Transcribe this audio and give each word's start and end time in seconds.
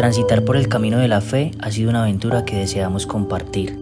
Transitar 0.00 0.46
por 0.46 0.56
el 0.56 0.66
camino 0.66 0.96
de 0.96 1.08
la 1.08 1.20
fe 1.20 1.50
ha 1.58 1.70
sido 1.70 1.90
una 1.90 2.04
aventura 2.04 2.46
que 2.46 2.56
deseamos 2.56 3.06
compartir. 3.06 3.78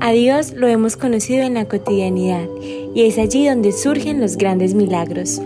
A 0.00 0.10
Dios 0.10 0.52
lo 0.52 0.66
hemos 0.68 0.98
conocido 0.98 1.44
en 1.44 1.54
la 1.54 1.64
cotidianidad 1.64 2.46
y 2.60 3.06
es 3.06 3.16
allí 3.16 3.48
donde 3.48 3.72
surgen 3.72 4.20
los 4.20 4.36
grandes 4.36 4.74
milagros. 4.74 5.40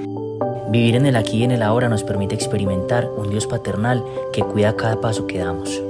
Vivir 0.68 0.96
en 0.96 1.06
el 1.06 1.14
aquí 1.14 1.36
y 1.36 1.44
en 1.44 1.52
el 1.52 1.62
ahora 1.62 1.88
nos 1.88 2.02
permite 2.02 2.34
experimentar 2.34 3.08
un 3.08 3.30
Dios 3.30 3.46
paternal 3.46 4.02
que 4.32 4.42
cuida 4.42 4.74
cada 4.74 5.00
paso 5.00 5.28
que 5.28 5.38
damos. 5.38 5.80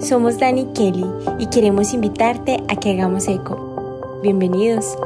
Somos 0.00 0.38
Dani 0.38 0.68
Kelly 0.74 1.04
y 1.38 1.48
queremos 1.48 1.92
invitarte 1.92 2.62
a 2.66 2.76
que 2.76 2.92
hagamos 2.92 3.28
eco. 3.28 4.20
Bienvenidos. 4.22 4.96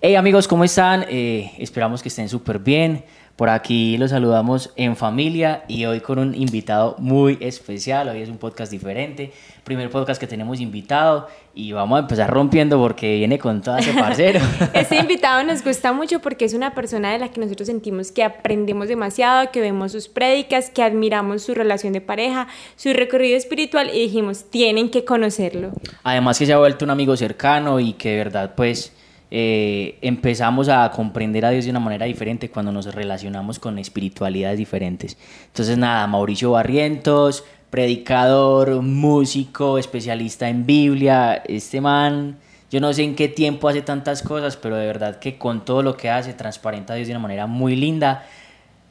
Hey 0.00 0.16
amigos, 0.16 0.48
¿cómo 0.48 0.64
están? 0.64 1.04
Eh, 1.08 1.52
esperamos 1.58 2.02
que 2.02 2.08
estén 2.08 2.28
súper 2.28 2.58
bien. 2.58 3.04
Por 3.40 3.48
aquí 3.48 3.96
los 3.96 4.10
saludamos 4.10 4.70
en 4.76 4.96
familia 4.96 5.64
y 5.66 5.86
hoy 5.86 6.00
con 6.00 6.18
un 6.18 6.34
invitado 6.34 6.94
muy 6.98 7.38
especial. 7.40 8.10
Hoy 8.10 8.20
es 8.20 8.28
un 8.28 8.36
podcast 8.36 8.70
diferente, 8.70 9.32
primer 9.64 9.88
podcast 9.88 10.20
que 10.20 10.26
tenemos 10.26 10.60
invitado 10.60 11.26
y 11.54 11.72
vamos 11.72 11.96
a 11.96 12.00
empezar 12.00 12.28
rompiendo 12.28 12.76
porque 12.76 13.16
viene 13.16 13.38
con 13.38 13.62
todo 13.62 13.78
ese 13.78 13.94
parcero. 13.94 14.40
este 14.74 14.98
invitado 14.98 15.42
nos 15.42 15.64
gusta 15.64 15.94
mucho 15.94 16.20
porque 16.20 16.44
es 16.44 16.52
una 16.52 16.74
persona 16.74 17.12
de 17.12 17.18
la 17.18 17.30
que 17.30 17.40
nosotros 17.40 17.66
sentimos 17.66 18.12
que 18.12 18.24
aprendemos 18.24 18.88
demasiado, 18.88 19.50
que 19.50 19.62
vemos 19.62 19.92
sus 19.92 20.08
prédicas, 20.08 20.68
que 20.68 20.82
admiramos 20.82 21.42
su 21.42 21.54
relación 21.54 21.94
de 21.94 22.02
pareja, 22.02 22.46
su 22.76 22.92
recorrido 22.92 23.38
espiritual 23.38 23.88
y 23.88 24.00
dijimos, 24.00 24.50
tienen 24.50 24.90
que 24.90 25.06
conocerlo. 25.06 25.70
Además 26.02 26.38
que 26.38 26.44
se 26.44 26.52
ha 26.52 26.58
vuelto 26.58 26.84
un 26.84 26.90
amigo 26.90 27.16
cercano 27.16 27.80
y 27.80 27.94
que 27.94 28.10
de 28.10 28.16
verdad 28.18 28.52
pues 28.54 28.92
eh, 29.30 29.98
empezamos 30.02 30.68
a 30.68 30.90
comprender 30.90 31.44
a 31.44 31.50
Dios 31.50 31.64
de 31.64 31.70
una 31.70 31.80
manera 31.80 32.06
diferente 32.06 32.50
cuando 32.50 32.72
nos 32.72 32.92
relacionamos 32.94 33.58
con 33.58 33.78
espiritualidades 33.78 34.58
diferentes. 34.58 35.16
Entonces, 35.46 35.78
nada, 35.78 36.06
Mauricio 36.06 36.52
Barrientos, 36.52 37.44
predicador, 37.70 38.82
músico, 38.82 39.78
especialista 39.78 40.48
en 40.48 40.66
Biblia, 40.66 41.42
este 41.46 41.80
man, 41.80 42.38
yo 42.70 42.80
no 42.80 42.92
sé 42.92 43.02
en 43.02 43.16
qué 43.16 43.28
tiempo 43.28 43.68
hace 43.68 43.82
tantas 43.82 44.22
cosas, 44.22 44.56
pero 44.56 44.76
de 44.76 44.86
verdad 44.86 45.18
que 45.18 45.38
con 45.38 45.64
todo 45.64 45.82
lo 45.82 45.96
que 45.96 46.10
hace 46.10 46.34
transparenta 46.34 46.92
a 46.92 46.96
Dios 46.96 47.08
de 47.08 47.14
una 47.14 47.20
manera 47.20 47.46
muy 47.46 47.74
linda. 47.74 48.24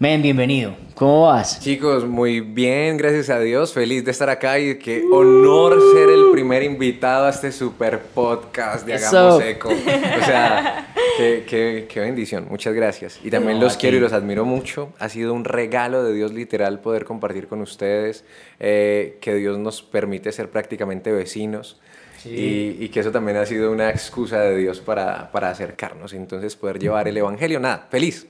Men, 0.02 0.22
bienvenido. 0.22 0.78
¿Cómo 0.96 1.24
vas? 1.24 1.60
Chicos, 1.60 2.08
muy 2.08 2.40
bien, 2.40 2.96
gracias 2.96 3.30
a 3.30 3.38
Dios. 3.42 3.74
Feliz 3.74 4.06
de 4.06 4.12
estar 4.12 4.30
acá 4.30 4.58
y 4.58 4.80
qué 4.80 5.04
honor 5.12 5.78
ser 5.94 6.10
el 6.10 6.32
primer 6.32 6.64
invitado 6.64 7.26
a 7.26 7.32
este 7.32 7.52
super 7.52 8.00
podcast 8.00 8.88
de 8.88 8.94
Hagamos 8.94 9.44
Eco. 9.44 9.68
O 9.68 10.26
sea, 10.26 10.94
qué, 11.18 11.86
qué, 11.90 12.00
bendición. 12.00 12.48
Muchas 12.50 12.74
gracias. 12.74 13.20
Y 13.26 13.30
también 13.30 13.60
los 13.60 13.76
quiero 13.76 13.98
y 13.98 14.00
los 14.00 14.14
admiro 14.14 14.46
mucho. 14.46 14.94
Ha 15.00 15.10
sido 15.10 15.34
un 15.34 15.44
regalo 15.44 16.02
de 16.02 16.14
Dios 16.14 16.32
literal 16.32 16.80
poder 16.80 17.04
compartir 17.04 17.50
con 17.50 17.60
ustedes, 17.60 18.24
eh, 18.62 19.18
que 19.20 19.36
Dios 19.36 19.58
nos 19.58 19.82
permite 19.82 20.32
ser 20.32 20.50
prácticamente 20.50 21.12
vecinos. 21.12 21.78
Y, 22.24 22.78
y, 22.80 22.88
que 22.88 23.02
eso 23.02 23.12
también 23.12 23.36
ha 23.36 23.46
sido 23.46 23.70
una 23.70 23.90
excusa 23.90 24.40
de 24.40 24.56
Dios 24.56 24.80
para, 24.80 25.30
para 25.32 25.50
acercarnos. 25.50 26.14
Entonces, 26.14 26.56
poder 26.56 26.80
llevar 26.80 27.10
el 27.10 27.18
Evangelio. 27.18 27.60
Nada, 27.60 27.88
feliz. 27.92 28.28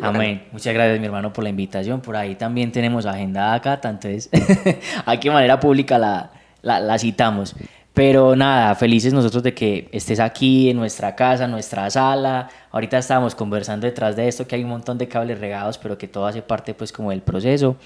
Amén. 0.00 0.44
Muchas 0.52 0.72
gracias, 0.72 0.98
mi 1.00 1.06
hermano, 1.06 1.32
por 1.32 1.44
la 1.44 1.50
invitación. 1.50 2.00
Por 2.00 2.16
ahí 2.16 2.34
también 2.34 2.72
tenemos 2.72 3.04
agenda 3.04 3.52
acá, 3.54 3.80
entonces 3.82 4.30
aquí 5.06 5.28
de 5.28 5.34
manera 5.34 5.60
pública 5.60 5.98
la, 5.98 6.30
la, 6.62 6.98
citamos. 6.98 7.54
Pero 7.92 8.34
nada, 8.34 8.74
felices 8.74 9.12
nosotros 9.12 9.42
de 9.42 9.52
que 9.52 9.88
estés 9.92 10.18
aquí 10.18 10.70
en 10.70 10.78
nuestra 10.78 11.14
casa, 11.14 11.44
en 11.44 11.50
nuestra 11.50 11.90
sala. 11.90 12.48
Ahorita 12.70 12.96
estábamos 12.96 13.34
conversando 13.34 13.86
detrás 13.86 14.16
de 14.16 14.28
esto, 14.28 14.46
que 14.46 14.56
hay 14.56 14.64
un 14.64 14.70
montón 14.70 14.96
de 14.96 15.08
cables 15.08 15.38
regados, 15.38 15.76
pero 15.76 15.98
que 15.98 16.08
todo 16.08 16.26
hace 16.26 16.40
parte 16.40 16.72
pues 16.72 16.90
como 16.90 17.10
del 17.10 17.20
proceso. 17.20 17.76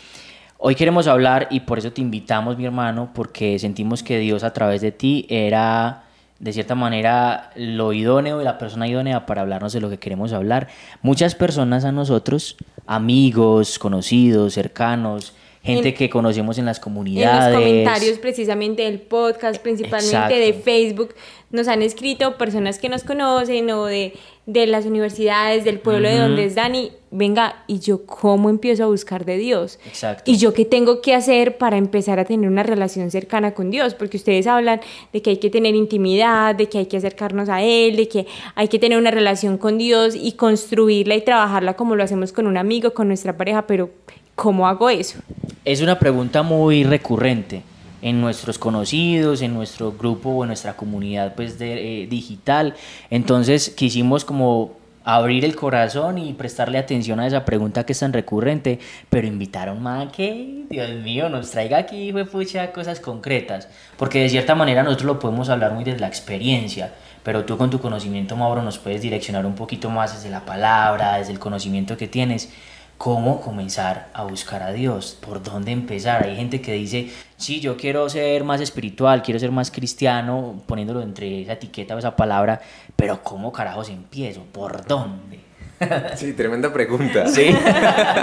Hoy 0.59 0.77
queremos 0.77 1.09
hablar 1.09 1.49
y 1.51 1.61
por 1.61 1.79
eso 1.79 1.93
te 1.93 2.01
invitamos, 2.01 2.57
mi 2.57 2.65
hermano, 2.65 3.11
porque 3.15 3.59
sentimos 3.59 4.03
que 4.03 4.19
Dios 4.19 4.45
a 4.45 4.53
través 4.53 4.81
de 4.81 4.93
ti 4.93 5.27
era 5.29 6.06
de 6.39 6.53
cierta 6.53 6.75
manera 6.75 7.51
lo 7.57 7.93
idóneo 7.93 8.41
y 8.41 8.45
la 8.45 8.59
persona 8.59 8.87
idónea 8.87 9.27
para 9.27 9.43
hablarnos 9.43 9.73
de 9.73 9.81
lo 9.81 9.89
que 9.89 9.99
queremos 9.99 10.33
hablar. 10.33 10.69
Muchas 11.03 11.35
personas 11.35 11.85
a 11.85 11.93
nosotros, 11.93 12.57
amigos, 12.87 13.79
conocidos, 13.79 14.55
cercanos, 14.55 15.33
gente 15.63 15.95
que 15.95 16.09
conocemos 16.09 16.59
en 16.59 16.67
las 16.67 16.79
comunidades. 16.79 17.47
En 17.47 17.53
los 17.53 17.61
comentarios 17.61 18.19
precisamente 18.19 18.83
del 18.83 19.01
podcast, 19.01 19.61
principalmente 19.61 20.35
de 20.39 20.53
Facebook, 20.53 21.15
nos 21.51 21.69
han 21.69 21.83
escrito 21.83 22.37
personas 22.37 22.79
que 22.79 22.89
nos 22.89 23.03
conocen 23.03 23.71
o 23.71 23.87
de, 23.87 24.15
de 24.47 24.67
las 24.69 24.87
universidades, 24.87 25.65
del 25.65 25.81
pueblo 25.81 26.09
de 26.09 26.19
donde 26.19 26.45
es 26.45 26.55
Dani, 26.55 26.93
venga, 27.11 27.65
¿y 27.67 27.81
yo 27.81 28.07
cómo 28.07 28.49
empiezo 28.49 28.85
a 28.85 28.87
buscar 28.87 29.25
de 29.25 29.39
Dios? 29.39 29.81
Exacto. 29.87 30.31
¿Y 30.31 30.37
yo 30.37 30.55
qué 30.55 30.65
tengo 30.65 31.01
que 31.01 31.17
hacer 31.17 31.59
para 31.59 31.77
empezar 31.77 32.21
a 32.21 32.25
tener 32.25 32.49
una 32.49 32.63
relación 32.63 33.11
cercana 33.11 33.55
con 33.55 33.71
Dios? 33.73 33.95
Porque 33.95 34.17
ustedes 34.17 34.47
hablan 34.47 34.81
de 35.13 35.21
que 35.21 35.31
hay 35.31 35.37
que 35.39 35.51
tener 35.51 35.75
intimidad, 35.75 36.55
de 36.55 36.69
que 36.69 36.79
hay 36.79 36.87
que 36.87 36.97
acercarnos 36.97 37.49
a 37.49 37.61
Él, 37.63 37.97
de 37.97 38.07
que 38.07 38.27
hay 38.55 38.69
que 38.69 38.79
tener 38.79 38.99
una 38.99 39.11
relación 39.11 39.59
con 39.59 39.79
Dios 39.79 40.15
y 40.15 40.33
construirla 40.33 41.17
y 41.17 41.23
trabajarla 41.23 41.75
como 41.75 41.97
lo 41.97 42.05
hacemos 42.05 42.33
con 42.33 42.47
un 42.47 42.57
amigo, 42.57 42.95
con 42.95 43.09
nuestra 43.09 43.37
pareja, 43.37 43.67
pero 43.67 43.91
¿cómo 44.37 44.69
hago 44.69 44.89
eso? 44.89 45.19
Es 45.65 45.81
una 45.81 45.99
pregunta 45.99 46.45
muy 46.45 46.85
recurrente 46.85 47.63
en 48.03 48.21
nuestros 48.21 48.59
conocidos, 48.59 49.43
en 49.43 49.55
nuestro 49.55 49.93
grupo 49.93 50.31
o 50.31 50.45
en 50.45 50.49
nuestra 50.49 50.77
comunidad 50.77 51.35
pues, 51.35 51.59
de, 51.59 52.03
eh, 52.03 52.07
digital. 52.07 52.75
Entonces 53.11 53.71
quisimos 53.71 54.25
como 54.25 54.77
abrir 55.07 55.45
el 55.45 55.55
corazón 55.55 56.19
y 56.19 56.33
prestarle 56.33 56.79
atención 56.79 57.21
a 57.21 57.29
esa 57.29 57.45
pregunta 57.45 57.87
que 57.87 57.93
es 57.93 58.01
tan 58.01 58.13
recurrente, 58.13 58.81
pero 59.09 59.29
invitar 59.29 59.69
a 59.69 60.09
que, 60.11 60.65
Dios 60.69 60.91
mío, 61.05 61.29
nos 61.29 61.53
traiga 61.53 61.79
aquí, 61.79 62.13
pucha, 62.31 62.73
cosas 62.73 62.99
concretas, 62.99 63.69
porque 63.97 64.21
de 64.21 64.29
cierta 64.29 64.57
manera 64.57 64.83
nosotros 64.83 65.07
lo 65.07 65.19
podemos 65.21 65.49
hablar 65.49 65.75
muy 65.75 65.85
desde 65.85 66.01
la 66.01 66.09
experiencia, 66.09 66.93
pero 67.23 67.45
tú 67.45 67.57
con 67.57 67.71
tu 67.71 67.81
conocimiento, 67.81 68.35
Mauro, 68.35 68.63
nos 68.63 68.79
puedes 68.79 69.01
direccionar 69.01 69.47
un 69.47 69.55
poquito 69.55 69.91
más 69.91 70.13
desde 70.13 70.29
la 70.29 70.45
palabra, 70.45 71.19
desde 71.19 71.33
el 71.33 71.39
conocimiento 71.39 71.97
que 71.97 72.09
tienes 72.09 72.53
cómo 72.99 73.41
comenzar 73.41 74.11
a 74.15 74.25
buscar 74.25 74.63
a 74.63 74.73
Dios, 74.73 75.17
por 75.21 75.43
dónde 75.43 75.73
empezar. 75.73 76.25
Hay 76.25 76.37
gente 76.37 76.61
que 76.61 76.73
dice, 76.73 77.11
sí, 77.37 77.61
yo 77.61 77.77
quiero 77.77 78.09
ser 78.09 78.45
más 78.45 78.61
espiritual, 78.61 79.23
quiero 79.23 79.39
ser 79.39 79.53
más 79.53 79.71
cristiano, 79.71 80.63
poniéndolo 80.67 81.03
entre 81.03 81.43
esa 81.43 81.55
etiqueta 81.55 81.95
o 81.95 81.99
esa 81.99 82.17
palabra, 82.17 82.61
pero 82.97 83.23
¿cómo 83.23 83.53
carajos 83.53 83.89
empiezo? 83.91 84.43
¿Por 84.53 84.87
dónde? 84.87 85.41
Sí, 86.17 86.33
tremenda 86.33 86.73
pregunta. 86.73 87.29
Sí. 87.29 87.55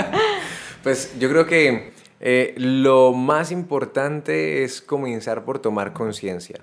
pues 0.84 1.14
yo 1.20 1.30
creo 1.30 1.46
que 1.46 1.94
eh, 2.20 2.56
lo 2.58 3.14
más 3.14 3.52
importante 3.52 4.64
es 4.64 4.82
comenzar 4.82 5.46
por 5.46 5.60
tomar 5.60 5.94
conciencia. 5.94 6.62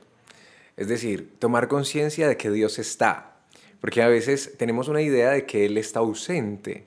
Es 0.77 0.89
decir, 0.89 1.35
tomar 1.39 1.69
conciencia 1.69 2.27
de 2.27 2.37
que 2.37 2.51
Dios 2.51 2.81
está. 2.81 3.37
Porque 3.81 4.03
a 4.03 4.09
veces 4.09 4.57
tenemos 4.59 4.89
una 4.89 5.01
idea 5.01 5.31
de 5.31 5.47
que 5.47 5.65
Él 5.67 5.79
está 5.79 6.01
ausente 6.01 6.87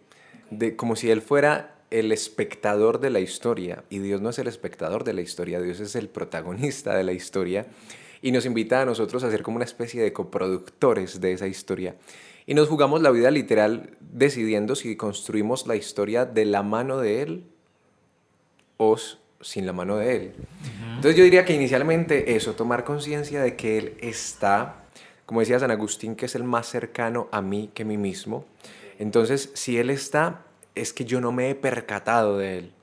de, 0.50 0.76
como 0.76 0.96
si 0.96 1.10
él 1.10 1.22
fuera 1.22 1.76
el 1.94 2.12
espectador 2.12 3.00
de 3.00 3.12
la 3.12 3.20
historia. 3.20 3.84
Y 3.90 4.00
Dios 4.00 4.20
no 4.20 4.32
es 4.32 4.40
el 4.40 4.48
espectador 4.48 5.04
de 5.04 5.14
la 5.14 5.22
historia, 5.22 5.62
Dios 5.62 5.80
es 5.80 5.96
el 5.96 6.10
protagonista 6.10 6.96
de 6.98 7.04
la 7.04 7.14
historia. 7.14 7.68
Y 8.22 8.32
nos 8.32 8.46
invita 8.46 8.82
a 8.82 8.86
nosotros 8.86 9.24
a 9.24 9.30
ser 9.30 9.44
como 9.44 9.58
una 9.58 9.66
especie 9.66 10.02
de 10.02 10.14
coproductores 10.14 11.22
de 11.22 11.34
esa 11.34 11.48
historia. 11.48 11.96
Y 12.46 12.56
nos 12.56 12.68
jugamos 12.68 13.02
la 13.02 13.12
vida 13.12 13.32
literal 13.32 13.92
decidiendo 14.00 14.76
si 14.76 14.96
construimos 14.96 15.68
la 15.68 15.76
historia 15.76 16.26
de 16.26 16.46
la 16.46 16.64
mano 16.64 16.98
de 16.98 17.22
Él 17.22 17.44
o 18.78 18.98
sin 19.40 19.66
la 19.66 19.74
mano 19.74 19.98
de 19.98 20.16
Él. 20.16 20.34
Entonces 20.96 21.16
yo 21.16 21.24
diría 21.24 21.46
que 21.46 21.54
inicialmente 21.54 22.36
eso, 22.36 22.54
tomar 22.54 22.84
conciencia 22.84 23.42
de 23.42 23.56
que 23.56 23.78
Él 23.78 23.98
está, 24.00 24.84
como 25.26 25.42
decía 25.42 25.60
San 25.60 25.72
Agustín, 25.72 26.16
que 26.16 26.26
es 26.26 26.36
el 26.36 26.44
más 26.44 26.68
cercano 26.68 27.28
a 27.32 27.42
mí 27.42 27.70
que 27.74 27.84
a 27.84 27.86
mí 27.86 27.98
mismo. 27.98 28.46
Entonces, 29.00 29.52
si 29.54 29.78
Él 29.78 29.90
está, 29.90 30.46
es 30.76 30.94
que 30.94 31.06
yo 31.06 31.22
no 31.22 31.32
me 31.32 31.50
he 31.50 31.56
percatado 31.56 32.38
de 32.38 32.58
Él. 32.60 32.74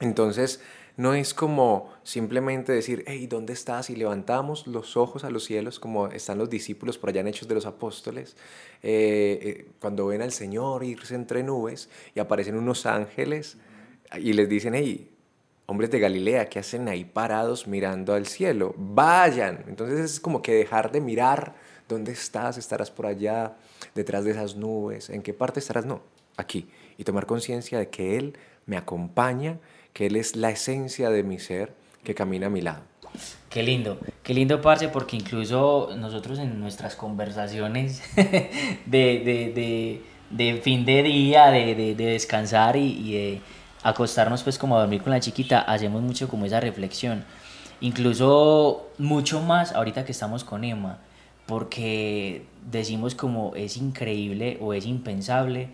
Entonces, 0.00 0.60
no 0.96 1.14
es 1.14 1.32
como 1.32 1.90
simplemente 2.02 2.72
decir, 2.72 3.04
hey, 3.06 3.26
¿dónde 3.26 3.52
estás? 3.54 3.88
Y 3.88 3.96
levantamos 3.96 4.66
los 4.66 4.98
ojos 4.98 5.24
a 5.24 5.30
los 5.30 5.44
cielos 5.44 5.80
como 5.80 6.08
están 6.08 6.36
los 6.36 6.50
discípulos 6.50 6.98
por 6.98 7.08
allá 7.08 7.22
en 7.22 7.28
Hechos 7.28 7.48
de 7.48 7.54
los 7.54 7.64
Apóstoles, 7.64 8.36
eh, 8.82 9.38
eh, 9.42 9.66
cuando 9.80 10.06
ven 10.06 10.20
al 10.20 10.32
Señor 10.32 10.84
irse 10.84 11.14
entre 11.14 11.42
nubes 11.42 11.88
y 12.14 12.20
aparecen 12.20 12.56
unos 12.56 12.84
ángeles 12.84 13.56
y 14.18 14.34
les 14.34 14.48
dicen, 14.48 14.74
hey, 14.74 15.10
hombres 15.64 15.90
de 15.90 16.00
Galilea, 16.00 16.50
¿qué 16.50 16.58
hacen 16.58 16.88
ahí 16.88 17.04
parados 17.04 17.66
mirando 17.66 18.12
al 18.12 18.26
cielo? 18.26 18.74
Vayan. 18.76 19.64
Entonces 19.68 20.00
es 20.00 20.20
como 20.20 20.42
que 20.42 20.52
dejar 20.52 20.92
de 20.92 21.00
mirar 21.00 21.54
¿Dónde 21.90 22.12
estás? 22.12 22.56
¿Estarás 22.56 22.88
por 22.88 23.06
allá, 23.06 23.56
detrás 23.96 24.24
de 24.24 24.30
esas 24.30 24.54
nubes? 24.54 25.10
¿En 25.10 25.22
qué 25.22 25.34
parte 25.34 25.58
estarás? 25.58 25.84
No, 25.84 26.02
aquí. 26.36 26.68
Y 26.96 27.02
tomar 27.02 27.26
conciencia 27.26 27.80
de 27.80 27.88
que 27.88 28.16
Él 28.16 28.38
me 28.66 28.76
acompaña, 28.76 29.58
que 29.92 30.06
Él 30.06 30.14
es 30.14 30.36
la 30.36 30.50
esencia 30.50 31.10
de 31.10 31.24
mi 31.24 31.40
ser, 31.40 31.74
que 32.04 32.14
camina 32.14 32.46
a 32.46 32.50
mi 32.50 32.60
lado. 32.60 32.82
Qué 33.48 33.64
lindo, 33.64 33.98
qué 34.22 34.34
lindo, 34.34 34.62
Parce, 34.62 34.88
porque 34.88 35.16
incluso 35.16 35.90
nosotros 35.96 36.38
en 36.38 36.60
nuestras 36.60 36.94
conversaciones 36.94 38.00
de, 38.14 38.84
de, 38.86 40.00
de, 40.30 40.60
fin 40.62 40.84
de 40.84 41.02
día, 41.02 41.50
de 41.50 41.96
descansar 41.96 42.76
y, 42.76 42.86
y, 42.86 43.12
de 43.14 43.40
acostarnos 43.82 44.44
pues 44.44 44.58
como 44.58 44.76
a 44.76 44.80
dormir 44.80 45.02
con 45.02 45.10
la 45.10 45.18
chiquita, 45.18 45.62
hacemos 45.62 46.02
mucho 46.02 46.28
como 46.28 46.46
esa 46.46 46.60
reflexión. 46.60 47.24
Incluso 47.80 48.90
mucho 48.98 49.40
más 49.40 49.72
ahorita 49.72 50.04
que 50.04 50.12
estamos 50.12 50.44
con 50.44 50.62
Emma, 50.62 51.00
porque 51.50 52.44
decimos 52.70 53.16
como 53.16 53.56
es 53.56 53.76
increíble 53.76 54.56
o 54.60 54.72
es 54.72 54.86
impensable 54.86 55.70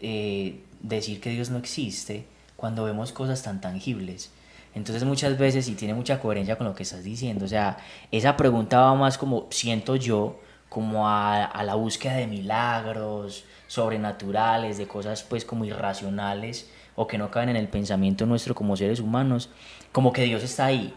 eh, 0.00 0.60
decir 0.80 1.20
que 1.20 1.30
Dios 1.30 1.50
no 1.50 1.58
existe 1.58 2.24
cuando 2.54 2.84
vemos 2.84 3.10
cosas 3.10 3.42
tan 3.42 3.60
tangibles. 3.60 4.30
Entonces 4.76 5.02
muchas 5.02 5.36
veces, 5.36 5.66
y 5.66 5.74
tiene 5.74 5.94
mucha 5.94 6.20
coherencia 6.20 6.56
con 6.56 6.68
lo 6.68 6.74
que 6.76 6.84
estás 6.84 7.02
diciendo, 7.02 7.46
o 7.46 7.48
sea, 7.48 7.78
esa 8.12 8.36
pregunta 8.36 8.78
va 8.78 8.94
más 8.94 9.18
como, 9.18 9.48
siento 9.50 9.96
yo, 9.96 10.38
como 10.68 11.08
a, 11.08 11.44
a 11.44 11.64
la 11.64 11.74
búsqueda 11.74 12.14
de 12.14 12.28
milagros 12.28 13.44
sobrenaturales, 13.66 14.78
de 14.78 14.86
cosas 14.86 15.24
pues 15.24 15.44
como 15.44 15.64
irracionales 15.64 16.70
o 16.94 17.08
que 17.08 17.18
no 17.18 17.32
caben 17.32 17.48
en 17.48 17.56
el 17.56 17.66
pensamiento 17.66 18.24
nuestro 18.24 18.54
como 18.54 18.76
seres 18.76 19.00
humanos, 19.00 19.50
como 19.90 20.12
que 20.12 20.22
Dios 20.22 20.44
está 20.44 20.66
ahí, 20.66 20.94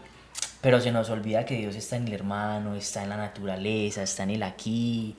pero 0.62 0.80
se 0.80 0.90
nos 0.90 1.10
olvida 1.10 1.44
que 1.44 1.56
Dios 1.56 1.76
está 1.76 1.96
en 1.96 2.08
el 2.08 2.14
hermano, 2.14 2.74
está 2.74 3.02
en 3.02 3.10
la 3.10 3.18
naturaleza, 3.18 4.02
está 4.02 4.22
en 4.22 4.30
el 4.30 4.42
aquí, 4.42 5.14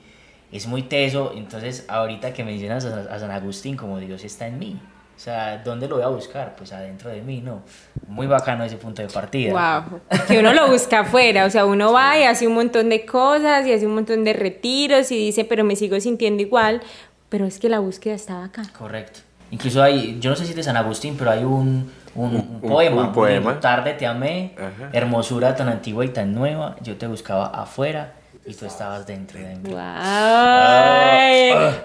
es 0.50 0.66
muy 0.66 0.82
teso, 0.82 1.32
entonces 1.36 1.84
ahorita 1.86 2.32
que 2.32 2.42
mencionas 2.42 2.84
a, 2.86 3.14
a 3.14 3.18
San 3.20 3.30
Agustín 3.30 3.76
como 3.76 4.00
Dios 4.00 4.24
está 4.24 4.48
en 4.48 4.58
mí, 4.58 4.80
o 5.16 5.20
sea, 5.20 5.58
¿dónde 5.58 5.86
lo 5.86 5.96
voy 5.96 6.04
a 6.04 6.08
buscar? 6.08 6.56
Pues 6.56 6.72
adentro 6.72 7.08
de 7.08 7.22
mí, 7.22 7.40
¿no? 7.40 7.62
Muy 8.08 8.26
bacano 8.26 8.64
ese 8.64 8.76
punto 8.76 9.00
de 9.00 9.08
partida. 9.08 9.52
Wow. 9.52 10.00
Que 10.26 10.40
uno 10.40 10.52
lo 10.52 10.68
busca 10.68 11.00
afuera, 11.00 11.44
o 11.44 11.50
sea, 11.50 11.66
uno 11.66 11.92
va 11.92 12.18
y 12.18 12.24
hace 12.24 12.48
un 12.48 12.54
montón 12.54 12.88
de 12.88 13.06
cosas 13.06 13.64
y 13.66 13.72
hace 13.72 13.86
un 13.86 13.94
montón 13.94 14.24
de 14.24 14.32
retiros 14.32 15.12
y 15.12 15.16
dice, 15.16 15.44
pero 15.44 15.62
me 15.62 15.76
sigo 15.76 15.98
sintiendo 16.00 16.42
igual, 16.42 16.82
pero 17.28 17.46
es 17.46 17.60
que 17.60 17.68
la 17.68 17.78
búsqueda 17.78 18.14
estaba 18.14 18.44
acá. 18.44 18.64
Correcto. 18.76 19.20
Incluso 19.52 19.82
hay, 19.82 20.18
yo 20.18 20.30
no 20.30 20.36
sé 20.36 20.44
si 20.44 20.50
es 20.50 20.56
de 20.56 20.64
San 20.64 20.76
Agustín, 20.76 21.14
pero 21.16 21.30
hay 21.30 21.44
un, 21.44 21.92
un, 22.14 22.30
un, 22.30 22.36
un 22.36 22.60
poema. 22.60 23.02
un 23.02 23.12
poema. 23.12 23.60
Tarde 23.60 23.94
te 23.94 24.06
amé, 24.06 24.54
Ajá. 24.56 24.90
hermosura 24.92 25.54
tan 25.56 25.68
antigua 25.68 26.04
y 26.04 26.08
tan 26.08 26.34
nueva, 26.34 26.76
yo 26.82 26.96
te 26.96 27.06
buscaba 27.06 27.46
afuera 27.46 28.12
y 28.46 28.52
tú 28.54 28.66
estabas 28.66 29.06
dentro 29.06 29.38
de 29.40 29.54
mí. 29.56 29.70
Wow. 29.70 29.78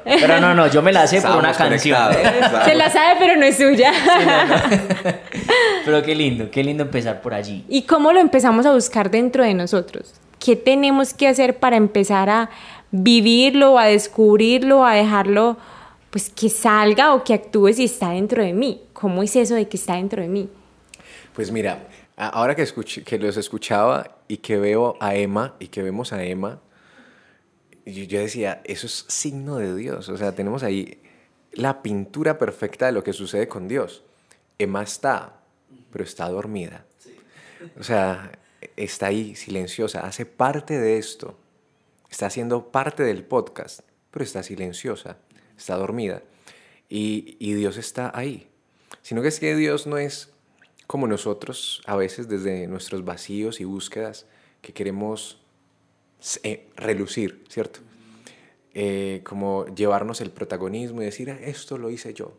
Pero 0.03 0.39
no, 0.41 0.53
no, 0.53 0.67
yo 0.67 0.81
me 0.81 0.91
la 0.91 1.07
sé 1.07 1.21
por 1.21 1.37
una 1.37 1.53
canción. 1.53 2.13
Se 2.65 2.75
la 2.75 2.89
sabe, 2.89 3.15
pero 3.17 3.35
no 3.37 3.45
es 3.45 3.57
suya. 3.57 3.93
Pero 5.85 6.03
qué 6.03 6.13
lindo, 6.13 6.51
qué 6.51 6.63
lindo 6.63 6.83
empezar 6.83 7.21
por 7.21 7.33
allí. 7.33 7.65
¿Y 7.69 7.83
cómo 7.83 8.11
lo 8.11 8.19
empezamos 8.19 8.65
a 8.65 8.73
buscar 8.73 9.09
dentro 9.09 9.43
de 9.43 9.53
nosotros? 9.53 10.13
¿Qué 10.37 10.55
tenemos 10.55 11.13
que 11.13 11.27
hacer 11.27 11.57
para 11.57 11.77
empezar 11.77 12.29
a 12.29 12.49
vivirlo, 12.91 13.79
a 13.79 13.85
descubrirlo, 13.85 14.85
a 14.85 14.93
dejarlo, 14.93 15.57
pues 16.09 16.29
que 16.29 16.49
salga 16.49 17.13
o 17.13 17.23
que 17.23 17.33
actúe 17.33 17.73
si 17.73 17.85
está 17.85 18.11
dentro 18.11 18.43
de 18.43 18.53
mí? 18.53 18.83
¿Cómo 18.93 19.23
es 19.23 19.35
eso 19.35 19.55
de 19.55 19.67
que 19.67 19.77
está 19.77 19.95
dentro 19.95 20.21
de 20.21 20.27
mí? 20.27 20.49
Pues 21.33 21.51
mira, 21.51 21.87
ahora 22.17 22.55
que 22.55 23.17
los 23.19 23.37
escuchaba 23.37 24.17
y 24.27 24.37
que 24.37 24.57
veo 24.57 24.97
a 24.99 25.15
Emma 25.15 25.55
y 25.59 25.67
que 25.67 25.83
vemos 25.83 26.11
a 26.13 26.23
Emma, 26.23 26.59
yo, 27.85 28.03
yo 28.03 28.19
decía, 28.19 28.61
eso 28.65 28.87
es 28.87 29.05
signo 29.07 29.57
de 29.57 29.75
Dios. 29.75 30.09
O 30.09 30.17
sea, 30.17 30.33
tenemos 30.33 30.63
ahí 30.63 31.01
la 31.53 31.81
pintura 31.81 32.37
perfecta 32.37 32.87
de 32.87 32.91
lo 32.91 33.03
que 33.03 33.13
sucede 33.13 33.47
con 33.47 33.67
Dios. 33.67 34.03
Emma 34.57 34.83
está, 34.83 35.39
pero 35.91 36.03
está 36.03 36.29
dormida. 36.29 36.85
O 37.79 37.83
sea, 37.83 38.31
está 38.75 39.07
ahí 39.07 39.35
silenciosa, 39.35 40.05
hace 40.05 40.25
parte 40.25 40.77
de 40.77 40.97
esto. 40.97 41.37
Está 42.09 42.25
haciendo 42.27 42.71
parte 42.71 43.03
del 43.03 43.23
podcast, 43.23 43.81
pero 44.11 44.23
está 44.23 44.43
silenciosa, 44.43 45.17
está 45.59 45.75
dormida. 45.75 46.23
Y, 46.89 47.37
y 47.39 47.53
Dios 47.53 47.77
está 47.77 48.11
ahí. 48.17 48.49
Sino 49.03 49.21
que 49.21 49.27
es 49.27 49.39
que 49.39 49.55
Dios 49.55 49.85
no 49.85 49.97
es 49.97 50.31
como 50.87 51.05
nosotros, 51.05 51.83
a 51.85 51.95
veces 51.95 52.27
desde 52.27 52.65
nuestros 52.65 53.05
vacíos 53.05 53.61
y 53.61 53.63
búsquedas, 53.63 54.25
que 54.61 54.73
queremos 54.73 55.39
eh, 56.41 56.67
relucir, 56.75 57.45
¿cierto? 57.47 57.81
Eh, 58.73 59.21
como 59.23 59.67
llevarnos 59.67 60.19
el 60.21 60.31
protagonismo 60.31 61.01
y 61.01 61.05
decir, 61.05 61.29
"Ah, 61.29 61.39
esto 61.41 61.77
lo 61.77 61.91
hice 61.91 62.13
yo. 62.13 62.35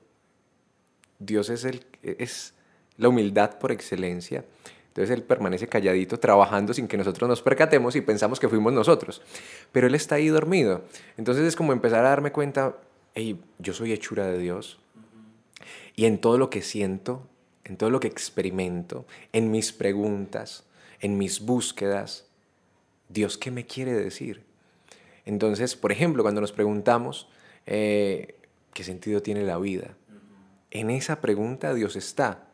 Dios 1.19 1.49
es, 1.51 1.65
el, 1.65 1.85
es 2.03 2.55
la 2.97 3.09
humildad 3.09 3.59
por 3.59 3.73
excelencia. 3.73 4.45
Entonces 4.89 5.15
Él 5.15 5.23
permanece 5.23 5.69
calladito, 5.69 6.19
trabajando 6.19 6.75
sin 6.75 6.89
que 6.89 6.97
nosotros 6.97 7.29
nos 7.29 7.43
percatemos 7.43 7.95
y 7.95 8.01
pensamos 8.01 8.41
que 8.41 8.49
fuimos 8.49 8.73
nosotros. 8.73 9.23
Pero 9.71 9.87
Él 9.87 9.95
está 9.95 10.17
ahí 10.17 10.29
dormido. 10.29 10.83
Entonces 11.17 11.45
es 11.45 11.55
como 11.55 11.73
empezar 11.73 12.05
a 12.05 12.09
darme 12.09 12.33
cuenta, 12.33 12.77
hey, 13.15 13.41
yo 13.59 13.73
soy 13.73 13.93
hechura 13.93 14.27
de 14.27 14.39
Dios. 14.39 14.79
Y 15.97 16.07
en 16.07 16.19
todo 16.19 16.39
lo 16.39 16.51
que 16.51 16.63
siento, 16.63 17.27
en 17.65 17.77
todo 17.77 17.91
lo 17.91 18.01
que 18.01 18.09
experimento, 18.09 19.07
en 19.33 19.51
mis 19.51 19.73
preguntas, 19.73 20.65
en 21.01 21.19
mis 21.19 21.41
búsquedas, 21.41 22.27
Dios, 23.09 23.37
¿qué 23.39 23.51
me 23.51 23.67
quiere 23.67 23.93
decir? 23.93 24.43
Entonces, 25.27 25.77
por 25.77 25.93
ejemplo, 25.93 26.23
cuando 26.23 26.41
nos 26.41 26.53
preguntamos, 26.53 27.29
eh, 27.67 28.37
¿qué 28.73 28.85
sentido 28.85 29.21
tiene 29.23 29.43
la 29.45 29.59
vida? 29.59 29.97
En 30.71 30.91
esa 30.91 31.21
pregunta 31.21 31.75
Dios 31.75 31.97
está. 31.97 32.47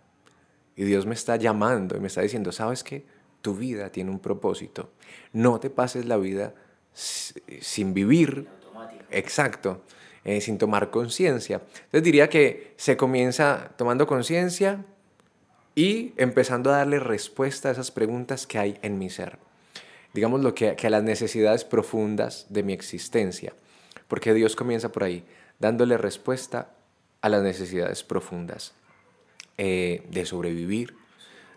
Y 0.75 0.85
Dios 0.85 1.07
me 1.07 1.15
está 1.15 1.37
llamando 1.37 1.97
y 1.97 2.01
me 2.01 2.09
está 2.09 2.23
diciendo, 2.23 2.53
¿sabes 2.53 2.83
qué? 2.83 3.05
Tu 3.43 3.55
vida 3.55 3.91
tiene 3.93 4.11
un 4.11 4.19
propósito. 4.19 4.91
No 5.33 5.61
te 5.61 5.71
pases 5.71 6.07
la 6.07 6.17
vida 6.17 6.55
si- 6.93 7.35
sin 7.61 7.95
vivir. 7.95 8.49
Exacto. 9.11 9.83
Eh, 10.27 10.41
sin 10.43 10.59
tomar 10.59 10.91
conciencia. 10.91 11.63
Entonces 11.85 12.03
diría 12.03 12.29
que 12.29 12.75
se 12.77 12.97
comienza 12.99 13.71
tomando 13.79 14.07
conciencia 14.07 14.85
y 15.75 16.13
empezando 16.17 16.71
a 16.73 16.79
darle 16.79 16.99
respuesta 16.99 17.69
a 17.69 17.73
esas 17.73 17.91
preguntas 17.91 18.47
que 18.47 18.59
hay 18.59 18.79
en 18.83 18.99
mi 18.99 19.09
ser. 19.09 19.39
Digamos 20.13 20.41
lo 20.43 20.55
que, 20.55 20.75
que 20.77 20.87
a 20.87 20.91
las 20.91 21.03
necesidades 21.03 21.65
profundas 21.65 22.47
de 22.49 22.63
mi 22.63 22.73
existencia. 22.73 23.53
Porque 24.09 24.35
Dios 24.35 24.57
comienza 24.57 24.91
por 24.91 25.05
ahí, 25.05 25.25
dándole 25.59 25.97
respuesta 25.99 26.71
a 27.21 27.29
las 27.29 27.43
necesidades 27.43 28.03
profundas 28.03 28.73
eh, 29.59 30.03
de 30.11 30.25
sobrevivir, 30.27 30.95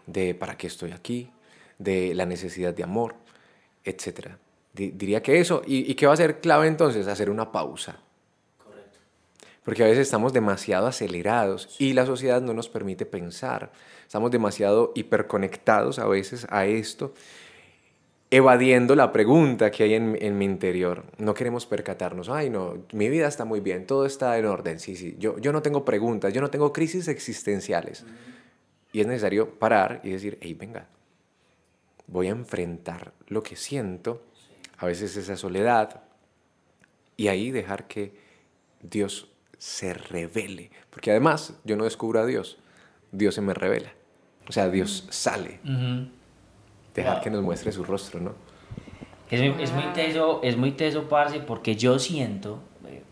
de 0.08 0.36
para 0.36 0.58
qué 0.58 0.68
estoy 0.68 0.92
aquí, 0.92 1.32
de 1.78 2.14
la 2.14 2.26
necesidad 2.26 2.74
de 2.74 2.84
amor, 2.84 3.16
etc. 3.86 4.32
Di- 4.74 4.92
diría 4.92 5.22
que 5.24 5.40
eso. 5.40 5.62
¿Y, 5.66 5.90
¿Y 5.90 5.96
qué 5.96 6.08
va 6.08 6.14
a 6.14 6.18
ser 6.18 6.40
clave 6.42 6.68
entonces? 6.68 7.08
Hacer 7.08 7.30
una 7.30 7.52
pausa. 7.52 8.00
Porque 9.70 9.84
a 9.84 9.86
veces 9.86 10.08
estamos 10.08 10.34
demasiado 10.34 10.88
acelerados 10.88 11.76
y 11.78 11.94
la 11.94 12.08
sociedad 12.08 12.42
no 12.42 12.56
nos 12.56 12.68
permite 12.68 13.06
pensar. 13.06 13.72
Estamos 14.02 14.32
demasiado 14.32 14.92
hiperconectados 14.96 16.00
a 16.00 16.08
veces 16.08 16.48
a 16.50 16.66
esto, 16.66 17.14
evadiendo 18.32 18.96
la 18.96 19.12
pregunta 19.12 19.70
que 19.70 19.84
hay 19.84 19.94
en, 19.94 20.18
en 20.20 20.40
mi 20.40 20.46
interior. 20.46 21.04
No 21.20 21.36
queremos 21.36 21.68
percatarnos, 21.68 22.30
ay 22.30 22.50
no, 22.50 22.84
mi 22.94 23.10
vida 23.10 23.28
está 23.28 23.46
muy 23.46 23.60
bien, 23.60 23.86
todo 23.86 24.08
está 24.08 24.40
en 24.40 24.48
orden, 24.48 24.80
sí, 24.80 24.96
sí, 24.96 25.16
yo, 25.20 25.38
yo 25.38 25.54
no 25.54 25.62
tengo 25.62 25.86
preguntas, 25.86 26.34
yo 26.34 26.42
no 26.42 26.50
tengo 26.50 26.74
crisis 26.74 27.08
existenciales. 27.08 28.08
Y 28.92 29.02
es 29.02 29.06
necesario 29.06 29.52
parar 29.60 30.02
y 30.04 30.10
decir, 30.10 30.40
hey, 30.42 30.56
venga, 30.56 30.88
voy 32.08 32.26
a 32.26 32.32
enfrentar 32.32 33.14
lo 33.28 33.44
que 33.44 33.56
siento, 33.56 34.24
a 34.80 34.88
veces 34.88 35.16
esa 35.16 35.38
soledad, 35.38 36.02
y 37.16 37.28
ahí 37.28 37.52
dejar 37.52 37.86
que 37.86 38.16
Dios 38.82 39.30
se 39.60 39.94
revele. 39.94 40.72
Porque 40.90 41.12
además 41.12 41.54
yo 41.64 41.76
no 41.78 41.84
descubro 41.84 42.20
a 42.20 42.26
Dios, 42.26 42.58
Dios 43.12 43.36
se 43.36 43.42
me 43.42 43.54
revela. 43.54 43.92
O 44.48 44.52
sea, 44.52 44.70
Dios 44.70 45.06
sale. 45.12 45.60
Dejar 46.96 47.16
Wow. 47.16 47.24
que 47.24 47.30
nos 47.30 47.44
muestre 47.44 47.72
su 47.72 47.84
rostro, 47.84 48.20
¿no? 48.20 48.34
Es 49.30 49.40
muy, 49.40 49.62
es 49.64 49.72
muy 49.72 49.84
teso, 49.94 50.42
es 50.42 50.58
muy 50.58 50.72
teso, 50.72 51.08
parce, 51.08 51.40
porque 51.40 51.76
yo 51.76 52.00
siento, 52.00 52.60
eh, 52.88 53.04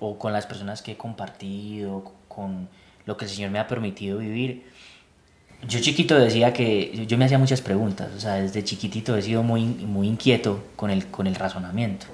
o 0.00 0.18
con 0.18 0.32
las 0.32 0.46
personas 0.46 0.80
que 0.80 0.92
he 0.92 0.96
compartido, 0.96 2.12
con 2.28 2.68
lo 3.04 3.16
que 3.18 3.26
el 3.26 3.30
Señor 3.30 3.50
me 3.50 3.58
ha 3.58 3.66
permitido 3.66 4.16
vivir, 4.18 4.64
yo 5.68 5.80
chiquito 5.80 6.18
decía 6.18 6.52
que 6.54 7.04
yo 7.06 7.18
me 7.18 7.26
hacía 7.26 7.38
muchas 7.38 7.60
preguntas, 7.60 8.10
o 8.16 8.20
sea, 8.20 8.36
desde 8.36 8.64
chiquitito 8.64 9.16
he 9.16 9.22
sido 9.22 9.42
muy, 9.42 9.64
muy 9.66 10.08
inquieto 10.08 10.64
con 10.76 10.90
el, 10.90 11.06
con 11.08 11.26
el 11.26 11.34
razonamiento. 11.34 12.06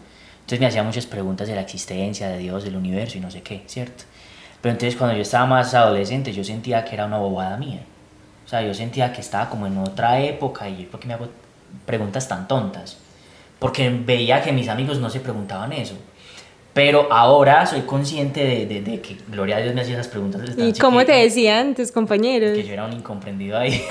Entonces 0.52 0.60
me 0.60 0.68
hacía 0.68 0.82
muchas 0.82 1.06
preguntas 1.06 1.48
de 1.48 1.54
la 1.54 1.62
existencia, 1.62 2.28
de 2.28 2.36
Dios, 2.36 2.62
del 2.62 2.76
universo 2.76 3.16
y 3.16 3.22
no 3.22 3.30
sé 3.30 3.40
qué, 3.40 3.62
¿cierto? 3.64 4.04
Pero 4.60 4.74
entonces 4.74 4.96
cuando 4.98 5.16
yo 5.16 5.22
estaba 5.22 5.46
más 5.46 5.72
adolescente 5.72 6.30
yo 6.30 6.44
sentía 6.44 6.84
que 6.84 6.92
era 6.92 7.06
una 7.06 7.16
bobada 7.16 7.56
mía. 7.56 7.80
O 8.44 8.48
sea, 8.50 8.60
yo 8.60 8.74
sentía 8.74 9.14
que 9.14 9.22
estaba 9.22 9.48
como 9.48 9.66
en 9.66 9.78
otra 9.78 10.20
época 10.20 10.68
y 10.68 10.82
yo, 10.82 10.90
¿por 10.90 11.00
qué 11.00 11.08
me 11.08 11.14
hago 11.14 11.28
preguntas 11.86 12.28
tan 12.28 12.46
tontas? 12.46 12.98
Porque 13.58 13.88
veía 13.88 14.42
que 14.42 14.52
mis 14.52 14.68
amigos 14.68 14.98
no 14.98 15.08
se 15.08 15.20
preguntaban 15.20 15.72
eso. 15.72 15.94
Pero 16.74 17.12
ahora 17.12 17.66
soy 17.66 17.82
consciente 17.82 18.42
de, 18.66 18.80
de, 18.80 19.00
que, 19.02 19.18
gloria 19.28 19.56
a 19.56 19.60
Dios, 19.60 19.74
me 19.74 19.82
hacía 19.82 19.92
esas 19.92 20.08
preguntas. 20.08 20.40
¿Y 20.56 20.72
cómo 20.78 21.04
te 21.04 21.12
decían 21.12 21.74
tus 21.74 21.92
compañeros? 21.92 22.52
Que 22.52 22.64
yo 22.64 22.72
era 22.72 22.86
un 22.86 22.94
incomprendido 22.94 23.58
ahí. 23.58 23.84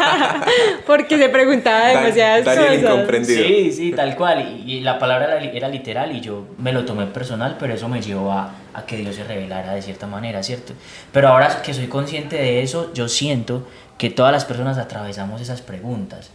Porque 0.86 1.16
se 1.16 1.28
preguntaba 1.28 1.88
demasiadas 1.88 2.42
cosas. 2.42 2.74
Incomprendido. 2.74 3.44
Sí, 3.44 3.72
sí, 3.72 3.92
tal 3.92 4.16
cual. 4.16 4.62
Y, 4.66 4.80
la 4.80 4.98
palabra 4.98 5.40
era, 5.40 5.68
literal 5.68 6.16
y 6.16 6.20
yo 6.20 6.48
me 6.58 6.72
lo 6.72 6.84
tomé 6.84 7.06
personal, 7.06 7.56
pero 7.60 7.74
eso 7.74 7.88
me 7.88 8.02
llevó 8.02 8.32
a, 8.32 8.52
a 8.74 8.84
que 8.84 8.96
Dios 8.96 9.14
se 9.14 9.22
revelara 9.22 9.72
de 9.72 9.82
cierta 9.82 10.08
manera, 10.08 10.42
¿cierto? 10.42 10.72
Pero 11.12 11.28
ahora 11.28 11.62
que 11.62 11.72
soy 11.72 11.86
consciente 11.86 12.34
de 12.34 12.62
eso, 12.62 12.92
yo 12.94 13.08
siento 13.08 13.68
que 13.96 14.10
todas 14.10 14.32
las 14.32 14.44
personas 14.44 14.76
atravesamos 14.76 15.40
esas 15.40 15.62
preguntas. 15.62 16.30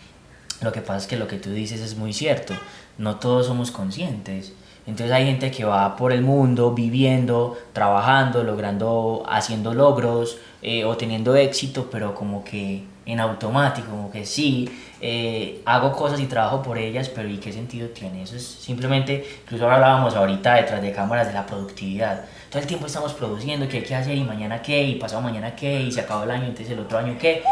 Lo 0.62 0.72
que 0.72 0.80
pasa 0.80 1.00
es 1.00 1.08
que 1.08 1.18
lo 1.18 1.28
que 1.28 1.38
tú 1.38 1.52
dices 1.52 1.82
es 1.82 1.98
muy 1.98 2.14
cierto. 2.14 2.54
No 2.98 3.18
todos 3.18 3.48
somos 3.48 3.72
conscientes. 3.72 4.54
Entonces 4.88 5.12
hay 5.12 5.25
gente 5.25 5.51
que 5.51 5.65
va 5.65 5.98
por 5.98 6.13
el 6.13 6.22
mundo 6.22 6.72
viviendo, 6.74 7.58
trabajando, 7.74 8.44
logrando, 8.44 9.24
haciendo 9.27 9.74
logros 9.74 10.38
eh, 10.62 10.86
o 10.86 10.96
teniendo 10.96 11.36
éxito, 11.36 11.89
pero 11.91 12.15
como 12.15 12.44
que 12.44 12.86
en 13.06 13.20
automático, 13.20 13.89
como 13.89 14.10
que 14.10 14.25
sí, 14.25 14.70
eh, 15.01 15.62
hago 15.65 15.91
cosas 15.91 16.20
y 16.22 16.25
trabajo 16.25 16.62
por 16.62 16.77
ellas, 16.77 17.10
pero 17.10 17.29
¿y 17.29 17.38
qué 17.38 17.51
sentido 17.51 17.89
tiene? 17.89 18.24
Eso 18.24 18.38
es 18.38 18.46
simplemente, 18.46 19.25
incluso 19.44 19.70
hablábamos 19.70 20.15
ahorita 20.15 20.56
detrás 20.56 20.82
de 20.82 20.94
cámaras 20.94 21.27
de 21.27 21.34
la 21.34 21.46
productividad. 21.46 22.24
Todo 22.50 22.62
el 22.62 22.67
tiempo 22.67 22.88
estamos 22.88 23.13
produciendo 23.13 23.67
qué 23.67 23.77
hay 23.77 23.84
que 23.84 23.96
hacer 23.96 24.15
y 24.15 24.24
mañana 24.24 24.62
qué 24.62 24.84
y 24.84 24.96
pasado 24.96 25.22
mañana 25.22 25.53
qué 25.53 25.82
y 25.82 25.91
se 25.91 26.00
acabó 26.00 26.24
el 26.24 26.32
año, 26.32 26.46
entonces 26.46 26.72
el 26.72 26.79
otro 26.79 26.98
año 26.98 27.17
qué 27.20 27.44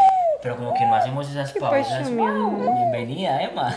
pero 0.46 0.58
como 0.58 0.74
que 0.74 0.86
no 0.86 0.94
hacemos 0.94 1.28
esas 1.28 1.52
pausas. 1.54 2.08
Bienvenida, 2.08 3.42
Emma. 3.42 3.76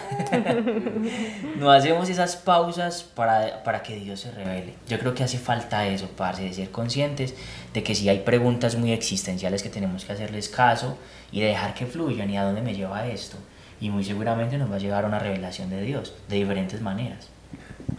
no 1.57 1.71
hacemos 1.71 2.07
esas 2.09 2.35
pausas 2.35 3.01
para, 3.01 3.63
para, 3.63 3.81
que 3.81 3.95
Dios 3.95 4.19
se 4.19 4.29
revele. 4.29 4.75
Yo 4.87 4.99
creo 4.99 5.15
que 5.15 5.23
hace 5.23 5.39
falta 5.39 5.87
eso, 5.87 6.11
parce, 6.15 6.43
de 6.43 6.53
ser 6.53 6.69
conscientes 6.69 7.33
de 7.73 7.81
que 7.81 7.95
si 7.95 8.07
hay 8.07 8.19
preguntas 8.19 8.75
muy 8.75 8.91
existenciales 8.91 9.63
que 9.63 9.69
tenemos 9.69 10.05
que 10.05 10.13
hacerles 10.13 10.47
caso 10.47 10.95
y 11.31 11.41
de 11.41 11.47
dejar 11.47 11.73
que 11.73 11.87
fluyan 11.87 12.29
y 12.29 12.37
a 12.37 12.43
dónde 12.43 12.61
me 12.61 12.75
lleva 12.75 13.07
esto. 13.07 13.37
Y 13.81 13.89
muy 13.89 14.03
seguramente 14.03 14.59
nos 14.59 14.71
va 14.71 14.75
a 14.75 14.79
llevar 14.79 15.05
a 15.05 15.07
una 15.07 15.17
revelación 15.17 15.71
de 15.71 15.81
Dios 15.81 16.13
de 16.27 16.35
diferentes 16.35 16.81
maneras. 16.81 17.29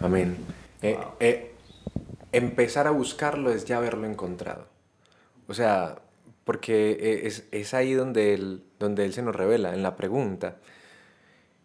Amén. 0.00 0.36
Eh, 0.80 0.96
eh, 1.18 1.56
empezar 2.30 2.86
a 2.86 2.92
buscarlo 2.92 3.50
es 3.50 3.64
ya 3.64 3.78
haberlo 3.78 4.06
encontrado. 4.06 4.68
O 5.48 5.54
sea, 5.54 5.96
porque 6.50 6.90
eh, 6.98 7.28
es, 7.28 7.46
es 7.52 7.74
ahí 7.74 7.92
donde 7.92 8.34
él, 8.34 8.64
donde 8.80 9.04
él 9.04 9.12
se 9.12 9.22
nos 9.22 9.36
revela, 9.36 9.72
en 9.72 9.84
la 9.84 9.94
pregunta. 9.94 10.56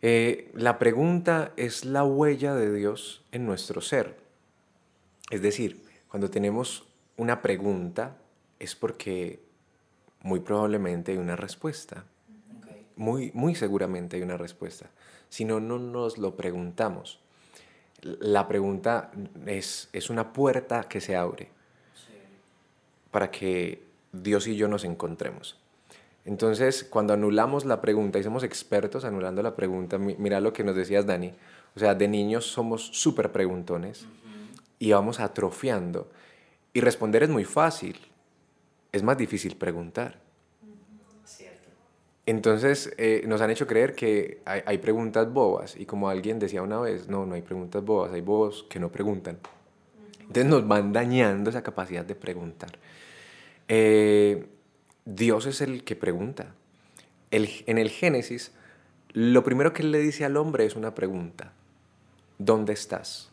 Eh, 0.04 0.52
la 0.54 0.78
pregunta 0.78 1.54
es 1.58 1.86
la 1.86 2.04
huella 2.04 2.54
de 2.54 2.72
Dios 2.72 3.24
en 3.32 3.48
nuestro 3.48 3.82
ser. 3.82 4.16
Es 5.32 5.42
decir, 5.42 5.84
cuando 6.08 6.30
tenemos 6.30 6.88
una 7.18 7.42
pregunta 7.42 8.18
es 8.60 8.76
porque 8.76 9.40
muy 10.22 10.42
probablemente 10.42 11.14
hay 11.14 11.18
una 11.18 11.36
respuesta. 11.36 12.06
Muy, 12.96 13.32
muy 13.34 13.56
seguramente 13.56 14.18
hay 14.18 14.22
una 14.22 14.38
respuesta. 14.38 14.92
Si 15.30 15.46
no, 15.46 15.60
no 15.60 15.80
nos 15.80 16.20
lo 16.20 16.36
preguntamos. 16.36 17.20
La 18.04 18.48
pregunta 18.48 19.10
es, 19.48 19.90
es 19.94 20.12
una 20.12 20.32
puerta 20.32 20.84
que 20.84 21.02
se 21.02 21.16
abre 21.16 21.50
para 23.10 23.32
que 23.32 23.95
Dios 24.24 24.48
y 24.48 24.56
yo 24.56 24.68
nos 24.68 24.84
encontremos. 24.84 25.58
Entonces, 26.26 26.84
cuando 26.84 27.14
anulamos 27.14 27.66
la 27.66 27.82
pregunta 27.82 28.18
y 28.18 28.24
somos 28.24 28.44
expertos 28.44 29.06
anulando 29.06 29.44
la 29.44 29.56
pregunta, 29.56 29.98
mira 30.00 30.40
lo 30.40 30.54
que 30.54 30.64
nos 30.64 30.76
decías, 30.76 31.06
Dani. 31.06 31.34
O 31.76 31.80
sea, 31.80 31.94
de 31.94 32.08
niños 32.08 32.46
somos 32.46 32.88
súper 32.88 33.32
preguntones 33.32 34.06
y 34.80 34.92
vamos 34.92 35.20
atrofiando. 35.20 36.10
Y 36.74 36.82
responder 36.82 37.24
es 37.24 37.30
muy 37.30 37.46
fácil, 37.46 38.00
es 38.92 39.04
más 39.04 39.18
difícil 39.18 39.56
preguntar. 39.56 40.20
Entonces, 42.28 42.92
eh, 42.98 43.24
nos 43.28 43.40
han 43.42 43.52
hecho 43.52 43.68
creer 43.68 43.94
que 43.94 44.42
hay, 44.46 44.62
hay, 44.66 44.80
preguntas 44.80 45.32
bobas. 45.32 45.76
Y 45.78 45.86
como 45.86 46.10
alguien 46.10 46.40
decía 46.40 46.64
una 46.64 46.80
vez, 46.80 47.08
no, 47.08 47.28
no 47.28 47.36
hay 47.36 47.44
preguntas 47.44 47.86
bobas, 47.86 48.12
hay 48.14 48.22
bobos 48.22 48.66
que 48.68 48.80
no 48.80 48.92
preguntan. 48.92 49.38
Entonces 50.22 50.46
nos 50.46 50.68
van 50.68 50.92
dañando 50.92 51.52
esa 51.52 51.62
capacidad 51.62 52.04
de 52.04 52.16
preguntar. 52.16 52.80
Eh, 53.68 54.48
Dios 55.06 55.46
es 55.46 55.62
el 55.62 55.84
que 55.84 55.96
pregunta. 55.96 56.54
en 57.32 57.78
el 57.78 57.90
Génesis, 57.90 58.52
lo 59.12 59.44
primero 59.44 59.74
que 59.74 59.82
él 59.82 59.92
le 59.92 60.00
dice 60.00 60.26
al 60.26 60.38
hombre 60.38 60.66
es 60.66 60.76
una 60.76 60.96
pregunta. 60.96 61.52
¿Dónde 62.38 62.74
estás? 62.74 63.30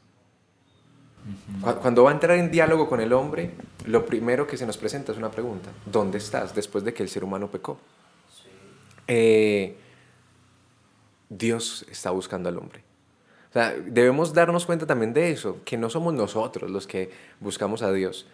Cuando 1.60 2.02
va 2.02 2.10
a 2.10 2.14
entrar 2.14 2.36
en 2.36 2.50
diálogo 2.50 2.88
con 2.88 3.00
el 3.00 3.12
hombre, 3.12 3.50
lo 3.86 4.04
primero 4.06 4.46
que 4.46 4.56
se 4.56 4.66
nos 4.66 4.76
presenta 4.76 5.12
es 5.12 5.18
una 5.18 5.30
pregunta. 5.30 5.70
¿Dónde 5.86 6.18
estás? 6.18 6.54
Después 6.54 6.82
de 6.84 6.92
que 6.92 7.02
el 7.02 7.08
ser 7.08 7.22
humano 7.22 7.48
pecó. 7.48 7.78
Eh, 9.06 9.76
Dios 11.28 11.86
está 11.90 12.10
buscando 12.10 12.48
al 12.48 12.58
hombre. 12.58 12.82
debemos 13.86 14.32
darnos 14.32 14.66
cuenta 14.66 14.86
también 14.86 15.12
de 15.12 15.30
eso, 15.30 15.58
que 15.64 15.76
no 15.76 15.90
somos 15.90 16.14
nosotros 16.14 16.70
los 16.70 16.86
que 16.86 17.10
buscamos 17.40 17.82
a 17.82 17.92
Dios, 17.92 18.26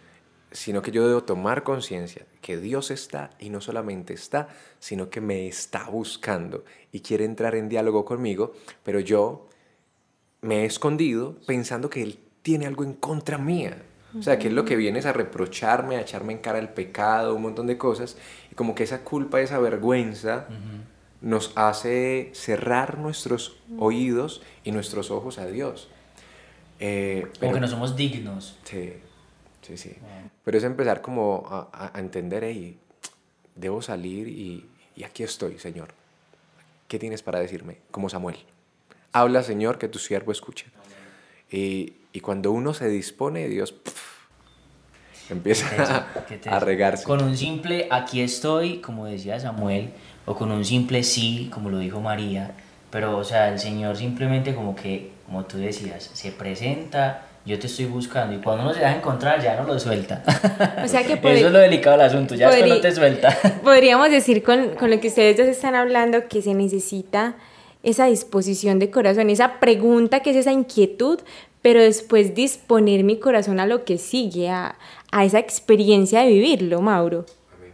sino 0.51 0.83
que 0.83 0.91
yo 0.91 1.07
debo 1.07 1.23
tomar 1.25 1.63
conciencia 1.63 2.25
que 2.41 2.57
Dios 2.57 2.91
está 2.91 3.31
y 3.39 3.51
no 3.51 3.61
solamente 3.61 4.15
está, 4.15 4.49
sino 4.79 5.11
que 5.11 5.21
me 5.21 5.47
está 5.47 5.89
buscando 5.89 6.65
y 6.93 7.01
quiere 7.01 7.25
entrar 7.25 7.55
en 7.55 7.69
diálogo 7.69 8.05
conmigo, 8.05 8.53
pero 8.83 9.01
yo 9.01 9.49
me 10.41 10.63
he 10.63 10.65
escondido 10.65 11.37
pensando 11.47 11.91
que 11.91 12.03
Él 12.03 12.19
tiene 12.43 12.67
algo 12.67 12.85
en 12.85 12.95
contra 12.95 13.39
mía. 13.39 13.83
O 14.19 14.23
sea, 14.23 14.39
que 14.39 14.49
es 14.49 14.55
lo 14.55 14.65
que 14.65 14.75
viene 14.75 15.01
es 15.01 15.07
a 15.07 15.13
reprocharme, 15.13 15.97
a 15.97 16.01
echarme 16.01 16.33
en 16.33 16.39
cara 16.39 16.59
el 16.59 16.71
pecado, 16.71 17.35
un 17.35 17.43
montón 17.43 17.67
de 17.67 17.77
cosas, 17.77 18.17
y 18.51 18.55
como 18.55 18.75
que 18.75 18.85
esa 18.85 19.05
culpa, 19.05 19.43
esa 19.43 19.59
vergüenza 19.59 20.47
nos 21.21 21.53
hace 21.57 22.31
cerrar 22.33 22.99
nuestros 22.99 23.59
oídos 23.79 24.41
y 24.65 24.73
nuestros 24.73 25.11
ojos 25.11 25.39
a 25.39 25.47
Dios. 25.47 25.91
Eh, 26.81 27.27
como 27.39 27.53
que 27.53 27.61
no 27.61 27.69
somos 27.69 27.97
dignos. 27.97 28.57
Sí. 28.65 28.95
Sí, 29.69 29.77
sí. 29.77 29.97
Pero 30.45 30.57
es 30.57 30.65
empezar 30.65 31.03
como 31.03 31.47
a, 31.73 31.93
entender, 31.97 32.45
y 32.45 32.79
debo 33.55 33.83
salir 33.83 34.27
y, 34.29 34.65
aquí 35.05 35.23
estoy, 35.23 35.59
Señor. 35.59 35.89
¿Qué 36.89 36.99
tienes 36.99 37.23
para 37.23 37.39
decirme? 37.39 37.77
Como 37.91 38.09
Samuel. 38.09 38.37
Habla, 39.13 39.43
Señor, 39.43 39.79
que 39.79 39.89
tu 39.89 39.99
siervo 39.99 40.33
escuche. 40.33 40.67
Y, 41.51 41.93
cuando 42.23 42.51
uno 42.51 42.75
se 42.75 42.89
dispone, 42.89 43.47
Dios 43.47 43.75
empieza 45.31 46.07
a, 46.51 46.59
regarse. 46.59 47.05
Con 47.05 47.23
un 47.23 47.37
simple 47.37 47.87
aquí 47.91 48.23
estoy, 48.23 48.79
como 48.79 49.05
decía 49.05 49.39
Samuel, 49.39 49.91
o 50.27 50.35
con 50.35 50.51
un 50.51 50.65
simple 50.65 51.05
sí, 51.05 51.49
como 51.53 51.71
lo 51.71 51.79
dijo 51.79 52.01
María, 52.01 52.57
pero 52.91 53.17
o 53.17 53.23
sea, 53.23 53.51
el 53.51 53.61
Señor 53.61 53.97
simplemente 53.97 54.53
como 54.53 54.75
que, 54.75 55.13
como 55.27 55.45
tú 55.45 55.59
decías, 55.59 56.11
se 56.13 56.33
presenta 56.33 57.28
yo 57.49 57.59
te 57.59 57.67
estoy 57.67 57.87
buscando 57.87 58.37
y 58.37 58.41
cuando 58.41 58.65
uno 58.65 58.75
se 58.75 58.81
deja 58.81 58.97
encontrar 58.97 59.43
ya 59.43 59.57
no 59.61 59.67
lo 59.67 59.79
suelta. 59.79 60.23
O 60.85 60.87
sea 60.87 61.05
que 61.05 61.15
Eso 61.23 61.47
es 61.47 61.53
lo 61.53 61.59
delicado 61.59 61.97
del 61.97 62.07
asunto, 62.07 62.35
ya 62.35 62.51
esto 62.51 62.67
no 62.67 62.81
te 62.81 62.95
suelta. 62.95 63.37
Podríamos 63.63 64.11
decir 64.11 64.43
con, 64.43 64.75
con 64.77 64.91
lo 64.91 65.01
que 65.01 65.09
ustedes 65.09 65.37
dos 65.37 65.47
están 65.47 65.75
hablando 65.75 66.29
que 66.29 66.43
se 66.43 66.55
necesita 66.55 67.37
esa 67.83 68.07
disposición 68.07 68.79
de 68.79 68.91
corazón, 68.91 69.31
esa 69.31 69.61
pregunta 69.61 70.21
que 70.21 70.31
es 70.31 70.37
esa 70.37 70.53
inquietud, 70.53 71.21
pero 71.63 71.81
después 71.81 72.35
disponer 72.35 73.03
mi 73.03 73.19
corazón 73.19 73.61
a 73.61 73.67
lo 73.67 73.85
que 73.85 73.99
sigue, 73.99 74.51
a, 74.51 74.77
a 75.11 75.25
esa 75.25 75.39
experiencia 75.39 76.21
de 76.21 76.29
vivirlo, 76.29 76.83
Mauro. 76.83 77.25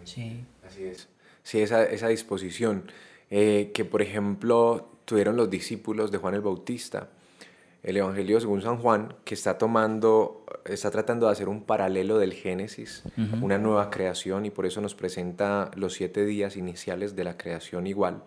Sí. 0.05 0.41
Así 0.67 0.85
es. 0.85 1.09
Sí, 1.43 1.61
esa, 1.61 1.85
esa 1.85 2.09
disposición 2.09 2.91
eh, 3.31 3.71
que, 3.75 3.85
por 3.85 4.03
ejemplo, 4.03 4.89
tuvieron 5.05 5.37
los 5.37 5.51
discípulos 5.51 6.11
de 6.11 6.19
Juan 6.19 6.35
el 6.35 6.41
Bautista 6.41 7.09
el 7.85 7.99
Evangelio 7.99 8.41
según 8.41 8.63
San 8.63 8.79
Juan, 8.79 9.15
que 9.25 9.35
está 9.35 9.59
tomando, 9.59 10.47
está 10.65 10.91
tratando 10.91 11.27
de 11.27 11.33
hacer 11.33 11.51
un 11.51 11.65
paralelo 11.65 12.19
del 12.19 12.33
Génesis, 12.33 13.05
una 13.43 13.59
nueva 13.59 13.91
creación, 13.91 14.47
y 14.47 14.51
por 14.51 14.65
eso 14.65 14.81
nos 14.81 14.95
presenta 14.95 15.71
los 15.77 15.93
siete 15.93 16.25
días 16.25 16.57
iniciales 16.57 17.15
de 17.15 17.25
la 17.25 17.37
creación 17.37 17.87
igual. 17.87 18.25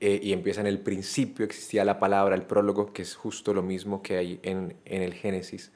Eh, 0.00 0.18
y 0.22 0.32
empieza 0.32 0.62
en 0.62 0.66
el 0.66 0.80
principio, 0.80 1.44
existía 1.44 1.84
la 1.84 2.00
palabra, 2.00 2.34
el 2.34 2.42
prólogo, 2.42 2.94
que 2.94 3.02
es 3.02 3.14
justo 3.14 3.52
lo 3.52 3.62
mismo 3.62 4.02
que 4.02 4.16
hay 4.16 4.40
en, 4.42 4.74
el 4.86 5.12
Génesis. 5.12 5.70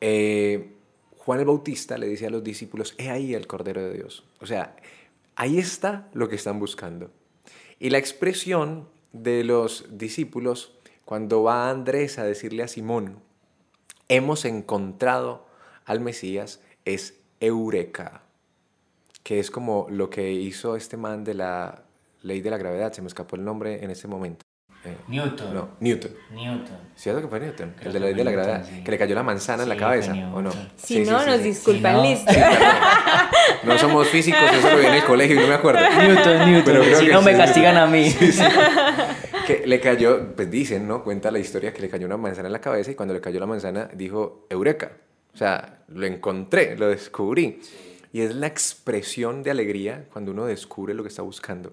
Eh, 0.00 0.72
Juan 1.16 1.38
el 1.38 1.46
Bautista 1.46 1.96
le 1.96 2.08
dice 2.08 2.26
a 2.26 2.30
los 2.30 2.42
discípulos, 2.42 2.94
he 2.98 3.08
ahí 3.08 3.34
el 3.34 3.46
Cordero 3.46 3.82
de 3.82 3.94
Dios. 3.94 4.24
O 4.40 4.46
sea, 4.46 4.74
ahí 5.36 5.58
está 5.58 6.08
lo 6.12 6.28
que 6.28 6.34
están 6.34 6.58
buscando. 6.58 7.12
Y 7.78 7.90
la 7.90 7.98
expresión 7.98 8.88
de 9.12 9.44
los 9.44 9.86
discípulos 9.90 10.75
cuando 11.06 11.42
va 11.42 11.70
Andrés 11.70 12.18
a 12.18 12.24
decirle 12.24 12.62
a 12.62 12.68
Simón, 12.68 13.20
hemos 14.08 14.44
encontrado 14.44 15.46
al 15.86 16.00
Mesías, 16.00 16.60
es 16.84 17.14
eureka, 17.40 18.20
que 19.22 19.38
es 19.40 19.50
como 19.50 19.86
lo 19.88 20.10
que 20.10 20.32
hizo 20.32 20.76
este 20.76 20.96
man 20.98 21.24
de 21.24 21.34
la 21.34 21.82
ley 22.22 22.40
de 22.42 22.50
la 22.50 22.58
gravedad, 22.58 22.92
se 22.92 23.00
me 23.02 23.08
escapó 23.08 23.36
el 23.36 23.44
nombre 23.44 23.82
en 23.84 23.90
ese 23.90 24.06
momento. 24.08 24.44
Eh, 24.84 24.96
Newton. 25.08 25.52
No, 25.52 25.68
Newton. 25.80 26.12
Newton. 26.30 26.76
¿Cierto 26.94 27.20
que 27.22 27.26
fue 27.26 27.40
Newton? 27.40 27.74
Creo 27.76 27.88
el 27.88 27.92
de 27.94 27.98
la 28.00 28.06
ley 28.06 28.14
de 28.14 28.24
la 28.24 28.30
Newton, 28.30 28.46
gravedad. 28.46 28.68
sí. 28.70 28.84
Que 28.84 28.90
le 28.92 28.98
cayó 28.98 29.14
la 29.16 29.22
manzana 29.24 29.62
en 29.64 29.68
la 29.68 29.76
cabeza, 29.76 30.12
¿o 30.32 30.40
no? 30.42 30.50
Si 30.76 31.04
Sí, 31.04 31.10
no, 31.10 31.18
sí, 31.20 31.26
nos 31.26 31.36
sí. 31.38 31.42
disculpan, 31.42 31.92
Si 31.92 31.96
no- 31.96 32.02
listo. 32.04 32.32
No 33.64 33.78
somos 33.78 34.06
físicos, 34.08 34.42
eso 34.52 34.70
lo 34.70 34.78
vi 34.78 34.86
en 34.86 34.94
el 34.94 35.04
colegio 35.04 35.36
y 35.36 35.40
no 35.40 35.48
me 35.48 35.54
acuerdo. 35.54 35.80
Newton, 35.80 36.38
Newton. 36.52 36.64
Pero 36.64 36.82
creo 36.82 36.98
si 37.00 37.06
que 37.06 37.12
no 37.12 37.22
me 37.22 37.32
sí. 37.32 37.36
castigan 37.38 37.76
a 37.76 37.86
mí. 37.86 38.14
Que 39.46 39.64
le 39.64 39.80
cayó, 39.80 40.34
pues 40.34 40.50
dicen, 40.50 40.88
¿no? 40.88 41.04
Cuenta 41.04 41.30
la 41.30 41.38
historia 41.38 41.72
que 41.72 41.80
le 41.80 41.88
cayó 41.88 42.06
una 42.06 42.16
manzana 42.16 42.48
en 42.48 42.52
la 42.52 42.60
cabeza 42.60 42.90
y 42.90 42.94
cuando 42.96 43.14
le 43.14 43.20
cayó 43.20 43.38
la 43.38 43.46
manzana 43.46 43.88
dijo, 43.94 44.44
Eureka. 44.50 44.96
O 45.32 45.36
sea, 45.36 45.84
lo 45.86 46.04
encontré, 46.04 46.76
lo 46.76 46.88
descubrí. 46.88 47.60
Y 48.12 48.22
es 48.22 48.34
la 48.34 48.48
expresión 48.48 49.44
de 49.44 49.52
alegría 49.52 50.06
cuando 50.12 50.32
uno 50.32 50.46
descubre 50.46 50.94
lo 50.94 51.04
que 51.04 51.10
está 51.10 51.22
buscando. 51.22 51.72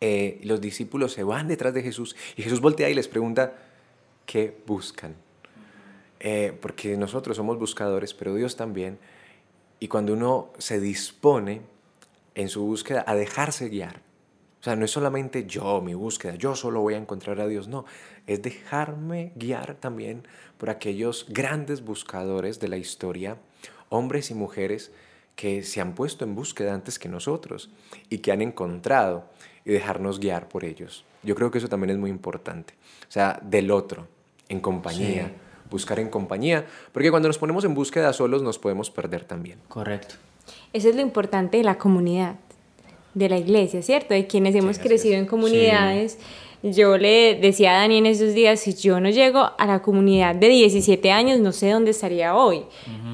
Eh, 0.00 0.40
los 0.42 0.60
discípulos 0.60 1.12
se 1.12 1.22
van 1.22 1.46
detrás 1.46 1.72
de 1.72 1.82
Jesús 1.82 2.16
y 2.36 2.42
Jesús 2.42 2.60
voltea 2.60 2.90
y 2.90 2.94
les 2.94 3.06
pregunta, 3.06 3.54
¿qué 4.26 4.56
buscan? 4.66 5.14
Eh, 6.18 6.52
porque 6.60 6.96
nosotros 6.96 7.36
somos 7.36 7.58
buscadores, 7.58 8.12
pero 8.12 8.34
Dios 8.34 8.56
también. 8.56 8.98
Y 9.78 9.86
cuando 9.86 10.14
uno 10.14 10.52
se 10.58 10.80
dispone 10.80 11.60
en 12.34 12.48
su 12.48 12.64
búsqueda 12.64 13.04
a 13.06 13.14
dejarse 13.14 13.68
guiar, 13.68 14.00
o 14.62 14.64
sea, 14.64 14.76
no 14.76 14.84
es 14.84 14.92
solamente 14.92 15.44
yo, 15.44 15.80
mi 15.80 15.92
búsqueda, 15.94 16.36
yo 16.36 16.54
solo 16.54 16.82
voy 16.82 16.94
a 16.94 16.96
encontrar 16.98 17.40
a 17.40 17.48
Dios, 17.48 17.66
no, 17.66 17.84
es 18.28 18.42
dejarme 18.42 19.32
guiar 19.34 19.74
también 19.74 20.22
por 20.56 20.70
aquellos 20.70 21.26
grandes 21.28 21.84
buscadores 21.84 22.60
de 22.60 22.68
la 22.68 22.76
historia, 22.76 23.38
hombres 23.88 24.30
y 24.30 24.34
mujeres 24.34 24.92
que 25.34 25.64
se 25.64 25.80
han 25.80 25.96
puesto 25.96 26.24
en 26.24 26.36
búsqueda 26.36 26.74
antes 26.74 27.00
que 27.00 27.08
nosotros 27.08 27.70
y 28.08 28.18
que 28.18 28.30
han 28.30 28.40
encontrado 28.40 29.24
y 29.64 29.72
dejarnos 29.72 30.20
guiar 30.20 30.48
por 30.48 30.64
ellos. 30.64 31.04
Yo 31.24 31.34
creo 31.34 31.50
que 31.50 31.58
eso 31.58 31.68
también 31.68 31.90
es 31.90 31.98
muy 31.98 32.10
importante. 32.10 32.74
O 33.08 33.10
sea, 33.10 33.40
del 33.42 33.72
otro, 33.72 34.06
en 34.48 34.60
compañía, 34.60 35.24
Sí. 35.26 35.32
buscar 35.72 35.98
en 35.98 36.08
compañía, 36.08 36.66
porque 36.92 37.10
cuando 37.10 37.28
nos 37.28 37.38
ponemos 37.38 37.64
en 37.64 37.74
búsqueda 37.74 38.12
solos 38.12 38.42
nos 38.42 38.60
podemos 38.60 38.92
perder 38.92 39.24
también. 39.24 39.58
Correcto. 39.66 40.14
Eso 40.72 40.88
es 40.88 40.94
lo 40.94 41.00
importante 41.02 41.56
de 41.56 41.64
la 41.64 41.78
comunidad, 41.78 42.36
de 43.14 43.28
la 43.28 43.38
iglesia, 43.38 43.82
¿cierto? 43.82 44.14
De 44.14 44.26
quienes 44.26 44.54
hemos 44.54 44.78
crecido 44.78 45.16
en 45.16 45.26
comunidades. 45.26 46.18
Yo 46.62 46.96
le 46.96 47.34
decía 47.34 47.72
a 47.72 47.80
Dani 47.80 47.98
en 47.98 48.06
esos 48.06 48.34
días, 48.34 48.60
si 48.60 48.74
yo 48.74 49.00
no 49.00 49.10
llego 49.10 49.50
a 49.58 49.66
la 49.66 49.82
comunidad 49.82 50.36
de 50.36 50.48
17 50.48 51.10
años, 51.10 51.40
no 51.40 51.50
sé 51.50 51.70
dónde 51.70 51.90
estaría 51.90 52.36
hoy. 52.36 52.62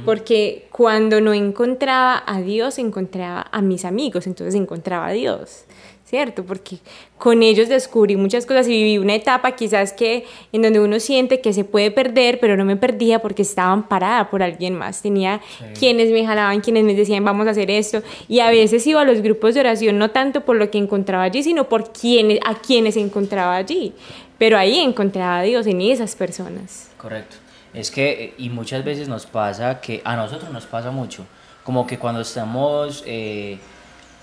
Porque 0.04 0.66
cuando 0.70 1.20
no 1.20 1.32
encontraba 1.32 2.22
a 2.26 2.42
Dios, 2.42 2.78
encontraba 2.78 3.46
a 3.50 3.62
mis 3.62 3.84
amigos, 3.86 4.26
entonces 4.26 4.54
encontraba 4.54 5.06
a 5.06 5.12
Dios. 5.12 5.64
¿Cierto? 6.08 6.42
Porque 6.42 6.78
con 7.18 7.42
ellos 7.42 7.68
descubrí 7.68 8.16
muchas 8.16 8.46
cosas 8.46 8.66
y 8.66 8.70
viví 8.70 8.96
una 8.96 9.14
etapa 9.14 9.52
quizás 9.52 9.92
que 9.92 10.24
en 10.54 10.62
donde 10.62 10.80
uno 10.80 11.00
siente 11.00 11.42
que 11.42 11.52
se 11.52 11.64
puede 11.64 11.90
perder, 11.90 12.40
pero 12.40 12.56
no 12.56 12.64
me 12.64 12.76
perdía 12.76 13.18
porque 13.18 13.42
estaba 13.42 13.72
amparada 13.72 14.30
por 14.30 14.42
alguien 14.42 14.74
más. 14.74 15.02
Tenía 15.02 15.42
quienes 15.78 16.10
me 16.10 16.24
jalaban, 16.24 16.62
quienes 16.62 16.84
me 16.84 16.94
decían 16.94 17.26
vamos 17.26 17.46
a 17.46 17.50
hacer 17.50 17.70
esto. 17.70 18.02
Y 18.26 18.40
a 18.40 18.48
veces 18.48 18.86
iba 18.86 19.02
a 19.02 19.04
los 19.04 19.20
grupos 19.20 19.52
de 19.52 19.60
oración 19.60 19.98
no 19.98 20.10
tanto 20.10 20.46
por 20.46 20.56
lo 20.56 20.70
que 20.70 20.78
encontraba 20.78 21.24
allí, 21.24 21.42
sino 21.42 21.68
por 21.68 21.92
quienes, 21.92 22.38
a 22.42 22.54
quienes 22.54 22.96
encontraba 22.96 23.56
allí. 23.56 23.92
Pero 24.38 24.56
ahí 24.56 24.78
encontraba 24.78 25.40
a 25.40 25.42
Dios 25.42 25.66
en 25.66 25.82
esas 25.82 26.16
personas. 26.16 26.88
Correcto. 26.96 27.36
Es 27.74 27.90
que, 27.90 28.24
eh, 28.24 28.34
y 28.38 28.48
muchas 28.48 28.82
veces 28.82 29.08
nos 29.08 29.26
pasa 29.26 29.82
que, 29.82 30.00
a 30.06 30.16
nosotros 30.16 30.50
nos 30.54 30.64
pasa 30.64 30.90
mucho, 30.90 31.26
como 31.64 31.86
que 31.86 31.98
cuando 31.98 32.22
estamos 32.22 33.04
eh, 33.06 33.58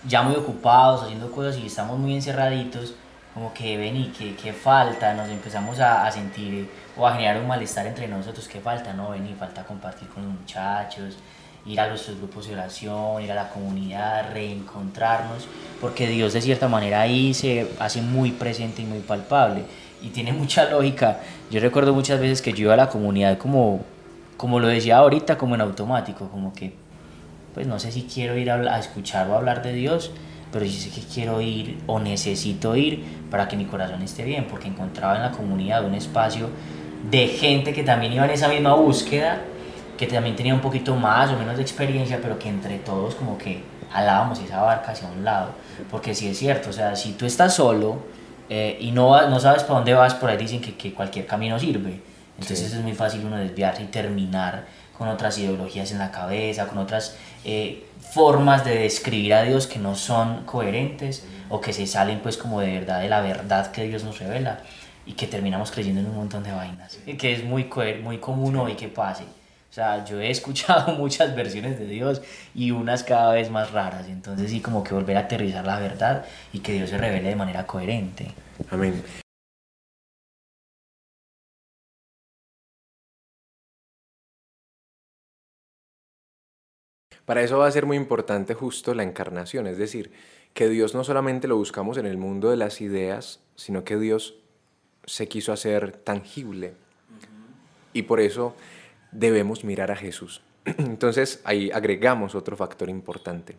ya 0.07 0.21
muy 0.21 0.35
ocupados 0.35 1.03
haciendo 1.03 1.31
cosas 1.31 1.57
y 1.57 1.67
estamos 1.67 1.97
muy 1.97 2.15
encerraditos, 2.15 2.93
como 3.33 3.53
que 3.53 3.77
ven 3.77 3.97
y 3.97 4.07
que, 4.07 4.35
que 4.35 4.53
falta, 4.53 5.13
nos 5.13 5.29
empezamos 5.29 5.79
a, 5.79 6.05
a 6.05 6.11
sentir 6.11 6.69
o 6.97 7.05
a 7.05 7.13
generar 7.13 7.41
un 7.41 7.47
malestar 7.47 7.85
entre 7.85 8.07
nosotros, 8.07 8.47
que 8.47 8.59
falta, 8.59 8.93
no, 8.93 9.09
ven 9.09 9.27
y 9.27 9.33
falta 9.33 9.63
compartir 9.65 10.07
con 10.09 10.23
los 10.23 10.33
muchachos, 10.33 11.17
ir 11.65 11.79
a 11.79 11.89
nuestros 11.89 12.17
grupos 12.17 12.47
de 12.47 12.53
oración, 12.53 13.21
ir 13.21 13.31
a 13.31 13.35
la 13.35 13.49
comunidad, 13.49 14.31
reencontrarnos, 14.31 15.47
porque 15.81 16.07
Dios 16.07 16.33
de 16.33 16.41
cierta 16.41 16.67
manera 16.67 17.01
ahí 17.01 17.33
se 17.33 17.71
hace 17.79 18.01
muy 18.01 18.31
presente 18.31 18.83
y 18.83 18.85
muy 18.85 18.99
palpable 18.99 19.65
y 20.01 20.09
tiene 20.09 20.31
mucha 20.33 20.69
lógica. 20.69 21.19
Yo 21.49 21.59
recuerdo 21.59 21.93
muchas 21.93 22.19
veces 22.19 22.41
que 22.41 22.53
yo 22.53 22.65
iba 22.65 22.73
a 22.73 22.77
la 22.77 22.89
comunidad 22.89 23.37
como, 23.37 23.81
como 24.37 24.59
lo 24.59 24.67
decía 24.67 24.97
ahorita, 24.97 25.37
como 25.37 25.55
en 25.55 25.61
automático, 25.61 26.29
como 26.29 26.53
que, 26.53 26.73
pues 27.55 27.65
no 27.67 27.79
sé 27.79 27.91
si 27.91 28.03
quiero 28.03 28.37
ir 28.37 28.51
a, 28.51 28.77
escuchar 28.77 29.29
o 29.29 29.35
hablar 29.35 29.63
de 29.63 29.71
Dios, 29.71 30.11
pero 30.51 30.65
sí 30.65 30.73
sé 30.73 30.89
que 30.89 31.01
quiero 31.07 31.39
ir 31.39 31.79
o 31.87 31.99
necesito 31.99 32.75
ir 32.75 33.03
para 33.31 33.47
que 33.47 33.55
mi 33.55 33.65
corazón 33.65 34.01
esté 34.01 34.23
bien, 34.23 34.45
porque 34.49 34.67
encontraba 34.67 35.15
en 35.15 35.21
la 35.21 35.31
comunidad 35.31 35.85
un 35.85 35.95
espacio 35.95 36.49
de 37.09 37.27
gente 37.29 37.73
que 37.73 37.83
también 37.83 38.11
iba 38.11 38.25
en 38.25 38.31
esa 38.31 38.49
misma 38.49 38.73
búsqueda, 38.75 39.41
que 39.97 40.05
también 40.05 40.35
tenía 40.35 40.53
un 40.53 40.59
poquito 40.59 40.95
más 40.95 41.31
o 41.31 41.37
menos 41.37 41.55
de 41.55 41.61
experiencia, 41.61 42.19
pero 42.21 42.37
que 42.37 42.49
entre 42.49 42.77
todos 42.79 43.15
como 43.15 43.37
que 43.37 43.63
jalábamos 43.89 44.37
esa 44.39 44.61
barca 44.61 44.91
hacia 44.91 45.07
un 45.07 45.23
lado, 45.23 45.51
porque 45.89 46.13
sí 46.13 46.27
es 46.27 46.37
cierto, 46.37 46.71
o 46.71 46.73
sea, 46.73 46.97
si 46.97 47.13
tú 47.13 47.25
estás 47.25 47.53
solo 47.55 47.99
eh, 48.49 48.77
y 48.81 48.91
no, 48.91 49.29
no 49.29 49.39
sabes 49.39 49.63
para 49.63 49.75
dónde 49.75 49.93
vas, 49.93 50.13
por 50.13 50.29
ahí 50.29 50.35
dicen 50.35 50.59
que, 50.59 50.75
que 50.75 50.93
cualquier 50.93 51.25
camino 51.25 51.57
sirve, 51.57 52.01
entonces 52.37 52.69
Sí. 52.69 52.75
es 52.75 52.83
muy 52.83 52.93
fácil 52.93 53.23
uno 53.25 53.37
desviarse 53.37 53.83
y 53.83 53.85
terminar 53.85 54.65
con 54.97 55.07
otras 55.07 55.37
ideologías 55.37 55.91
en 55.91 55.99
la 55.99 56.11
cabeza, 56.11 56.67
con 56.67 56.77
otras 56.77 57.15
eh, 57.45 57.85
formas 57.99 58.65
de 58.65 58.75
describir 58.79 59.33
a 59.33 59.43
Dios 59.43 59.67
que 59.67 59.79
no 59.79 59.95
son 59.95 60.45
coherentes 60.45 61.25
o 61.49 61.61
que 61.61 61.73
se 61.73 61.85
salen 61.85 62.19
pues 62.19 62.37
como 62.37 62.59
de 62.59 62.71
verdad 62.71 63.01
de 63.01 63.09
la 63.09 63.21
verdad 63.21 63.71
que 63.71 63.83
Dios 63.87 64.03
nos 64.03 64.19
revela 64.19 64.61
y 65.05 65.13
que 65.13 65.27
terminamos 65.27 65.71
creyendo 65.71 66.01
en 66.01 66.07
un 66.07 66.15
montón 66.15 66.43
de 66.43 66.51
vainas, 66.51 66.99
y 67.05 67.13
que 67.13 67.33
es 67.33 67.43
muy, 67.43 67.69
muy 68.03 68.17
común 68.17 68.55
hoy 68.55 68.73
que 68.73 68.87
pase. 68.87 69.23
O 69.23 69.73
sea, 69.75 70.03
yo 70.05 70.19
he 70.19 70.29
escuchado 70.31 70.93
muchas 70.95 71.35
versiones 71.35 71.77
de 71.77 71.85
Dios 71.85 72.21
y 72.53 72.71
unas 72.71 73.03
cada 73.03 73.33
vez 73.33 73.49
más 73.49 73.71
raras, 73.71 74.07
entonces 74.07 74.49
sí 74.49 74.61
como 74.61 74.83
que 74.83 74.93
volver 74.93 75.17
a 75.17 75.21
aterrizar 75.21 75.65
la 75.65 75.79
verdad 75.79 76.25
y 76.53 76.59
que 76.59 76.73
Dios 76.73 76.89
se 76.89 76.97
revele 76.97 77.29
de 77.29 77.35
manera 77.35 77.67
coherente. 77.67 78.31
Amén. 78.71 79.03
Para 87.25 87.41
eso 87.41 87.57
va 87.57 87.67
a 87.67 87.71
ser 87.71 87.85
muy 87.85 87.97
importante 87.97 88.53
justo 88.53 88.93
la 88.93 89.03
encarnación, 89.03 89.67
es 89.67 89.77
decir, 89.77 90.11
que 90.53 90.69
Dios 90.69 90.93
no 90.93 91.03
solamente 91.03 91.47
lo 91.47 91.57
buscamos 91.57 91.97
en 91.97 92.05
el 92.05 92.17
mundo 92.17 92.49
de 92.49 92.57
las 92.57 92.81
ideas, 92.81 93.41
sino 93.55 93.83
que 93.83 93.97
Dios 93.97 94.35
se 95.05 95.27
quiso 95.27 95.51
hacer 95.51 95.91
tangible. 95.91 96.73
Y 97.93 98.03
por 98.03 98.19
eso 98.19 98.55
debemos 99.11 99.63
mirar 99.63 99.91
a 99.91 99.95
Jesús. 99.95 100.41
Entonces 100.65 101.41
ahí 101.43 101.71
agregamos 101.71 102.35
otro 102.35 102.55
factor 102.55 102.89
importante 102.89 103.55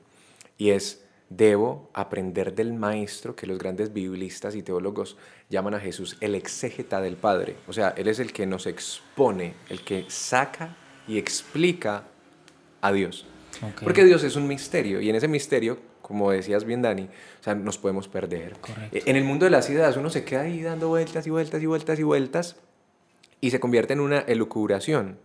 y 0.58 0.70
es 0.70 1.04
debo 1.28 1.90
aprender 1.92 2.54
del 2.54 2.72
maestro 2.72 3.34
que 3.34 3.46
los 3.46 3.58
grandes 3.58 3.92
biblistas 3.92 4.54
y 4.54 4.62
teólogos 4.62 5.16
llaman 5.50 5.74
a 5.74 5.80
Jesús 5.80 6.16
el 6.20 6.34
exégeta 6.34 7.00
del 7.00 7.16
Padre. 7.16 7.56
O 7.66 7.72
sea, 7.72 7.90
Él 7.90 8.08
es 8.08 8.20
el 8.20 8.32
que 8.32 8.46
nos 8.46 8.66
expone, 8.66 9.54
el 9.68 9.82
que 9.82 10.04
saca 10.08 10.76
y 11.08 11.18
explica 11.18 12.04
a 12.80 12.92
Dios. 12.92 13.26
Ok. 13.62 13.82
Porque 13.84 14.04
Dios 14.04 14.22
es 14.24 14.36
un 14.36 14.46
misterio 14.46 15.00
y 15.00 15.08
en 15.10 15.16
ese 15.16 15.28
misterio, 15.28 15.78
como 16.02 16.30
decías 16.30 16.64
bien 16.64 16.82
Dani, 16.82 17.04
o 17.04 17.42
sea, 17.42 17.54
nos 17.54 17.78
podemos 17.78 18.08
perder. 18.08 18.54
Correcto. 18.60 18.96
Eh, 18.96 19.02
En 19.06 19.16
el 19.16 19.24
mundo 19.24 19.44
de 19.44 19.50
las 19.50 19.68
ideas 19.70 19.96
uno 19.96 20.10
se 20.10 20.24
queda 20.24 20.42
ahí 20.42 20.62
dando 20.62 20.88
vueltas 20.88 21.26
y 21.26 21.30
vueltas 21.30 21.62
y 21.62 21.66
vueltas 21.66 21.98
y 21.98 22.02
vueltas 22.02 22.56
y 23.40 23.50
se 23.50 23.60
convierte 23.60 23.92
en 23.92 24.00
una 24.00 24.20
elucubración. 24.20 25.18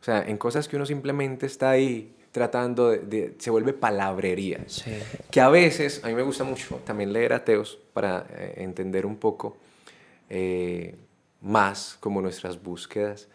O 0.00 0.04
sea, 0.04 0.22
en 0.26 0.36
cosas 0.38 0.68
que 0.68 0.76
uno 0.76 0.86
simplemente 0.86 1.46
está 1.46 1.70
ahí 1.70 2.12
tratando 2.32 2.90
de, 2.90 2.98
de- 2.98 3.34
se 3.38 3.50
vuelve 3.50 3.72
palabrería. 3.72 4.60
Sí. 4.66 4.92
Que 5.30 5.40
a 5.40 5.48
veces, 5.48 6.02
a 6.04 6.08
mí 6.08 6.14
me 6.14 6.22
gusta 6.22 6.44
mucho 6.44 6.80
también 6.84 7.12
leer 7.12 7.32
ateos 7.32 7.78
para 7.94 8.26
eh, 8.30 8.54
entender 8.58 9.06
un 9.06 9.16
poco 9.16 9.56
eh, 10.28 10.96
más 11.40 11.96
como 12.00 12.20
nuestras 12.20 12.62
búsquedas. 12.62 13.28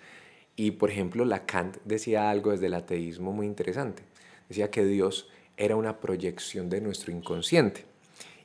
Y 0.55 0.71
por 0.71 0.91
ejemplo, 0.91 1.25
Lacan 1.25 1.71
decía 1.85 2.29
algo 2.29 2.51
desde 2.51 2.67
el 2.67 2.75
ateísmo 2.75 3.31
muy 3.31 3.47
interesante. 3.47 4.03
Decía 4.51 4.69
que 4.69 4.83
Dios 4.83 5.29
era 5.55 5.77
una 5.77 6.01
proyección 6.01 6.69
de 6.69 6.81
nuestro 6.81 7.13
inconsciente. 7.13 7.85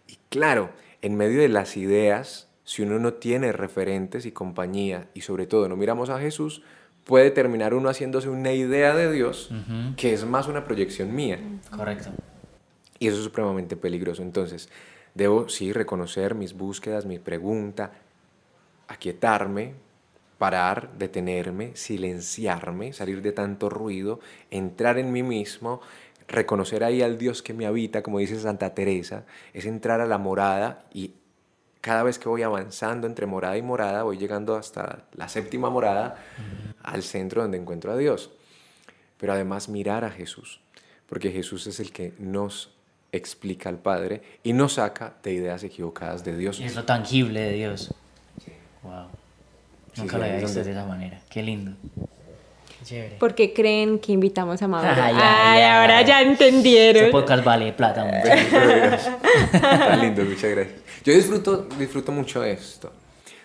Y 0.06 0.18
claro, 0.28 0.70
en 1.02 1.16
medio 1.16 1.40
de 1.40 1.48
las 1.48 1.76
ideas, 1.76 2.46
si 2.62 2.82
uno 2.82 3.00
no 3.00 3.14
tiene 3.14 3.50
referentes 3.50 4.24
y 4.24 4.30
compañía, 4.30 5.08
y 5.14 5.22
sobre 5.22 5.48
todo 5.48 5.68
no 5.68 5.74
miramos 5.74 6.08
a 6.08 6.20
Jesús, 6.20 6.62
puede 7.02 7.32
terminar 7.32 7.74
uno 7.74 7.88
haciéndose 7.88 8.28
una 8.28 8.52
idea 8.52 8.94
de 8.94 9.10
Dios 9.10 9.50
que 9.96 10.12
es 10.12 10.24
más 10.24 10.46
una 10.46 10.64
proyección 10.64 11.12
mía. 11.12 11.40
Correcto. 11.76 12.10
Y 13.00 13.08
eso 13.08 13.16
es 13.16 13.24
supremamente 13.24 13.76
peligroso. 13.76 14.22
Entonces, 14.22 14.68
debo 15.16 15.48
sí 15.48 15.72
reconocer 15.72 16.36
mis 16.36 16.54
búsquedas, 16.54 17.04
mi 17.04 17.18
pregunta, 17.18 17.94
aquietarme, 18.86 19.74
parar, 20.38 20.90
detenerme, 20.98 21.74
silenciarme, 21.74 22.92
salir 22.92 23.22
de 23.22 23.32
tanto 23.32 23.68
ruido, 23.68 24.20
entrar 24.50 24.98
en 24.98 25.12
mí 25.12 25.22
mismo, 25.22 25.80
reconocer 26.28 26.84
ahí 26.84 27.02
al 27.02 27.18
Dios 27.18 27.42
que 27.42 27.54
me 27.54 27.66
habita, 27.66 28.02
como 28.02 28.18
dice 28.18 28.38
Santa 28.38 28.74
Teresa, 28.74 29.24
es 29.54 29.66
entrar 29.66 30.00
a 30.00 30.06
la 30.06 30.18
morada 30.18 30.84
y 30.92 31.12
cada 31.80 32.02
vez 32.02 32.18
que 32.18 32.28
voy 32.28 32.42
avanzando 32.42 33.06
entre 33.06 33.26
morada 33.26 33.56
y 33.56 33.62
morada, 33.62 34.02
voy 34.02 34.18
llegando 34.18 34.56
hasta 34.56 35.04
la 35.14 35.28
séptima 35.28 35.70
morada, 35.70 36.16
al 36.82 37.02
centro 37.04 37.42
donde 37.42 37.58
encuentro 37.58 37.92
a 37.92 37.96
Dios. 37.96 38.32
Pero 39.18 39.32
además 39.32 39.68
mirar 39.68 40.04
a 40.04 40.10
Jesús, 40.10 40.60
porque 41.08 41.30
Jesús 41.30 41.66
es 41.68 41.78
el 41.78 41.92
que 41.92 42.12
nos 42.18 42.74
explica 43.12 43.68
al 43.68 43.78
Padre 43.78 44.20
y 44.42 44.52
nos 44.52 44.74
saca 44.74 45.14
de 45.22 45.32
ideas 45.32 45.62
equivocadas 45.62 46.24
de 46.24 46.36
Dios. 46.36 46.58
Y 46.58 46.64
es 46.64 46.74
lo 46.74 46.84
tangible 46.84 47.40
de 47.40 47.52
Dios. 47.52 47.94
Wow. 48.82 49.06
Nunca 49.96 50.18
lo 50.18 50.24
había 50.24 50.38
visto 50.38 50.62
de 50.62 50.70
esa 50.70 50.84
manera. 50.84 51.20
Qué 51.28 51.42
lindo. 51.42 51.72
Chévere. 52.84 53.16
¿Por 53.16 53.34
qué 53.34 53.52
creen 53.52 53.98
que 53.98 54.12
invitamos 54.12 54.62
a 54.62 54.68
Mauro? 54.68 54.88
Ay, 54.88 55.62
ahora 55.62 56.02
ya 56.02 56.22
entendieron. 56.22 57.04
Este 57.04 57.12
podcast 57.12 57.44
vale 57.44 57.72
plata. 57.72 58.08
Tan 59.52 60.00
lindo, 60.00 60.22
muchas 60.24 60.50
gracias. 60.50 60.80
Yo 61.04 61.12
disfruto, 61.12 61.66
disfruto 61.78 62.12
mucho 62.12 62.44
esto. 62.44 62.92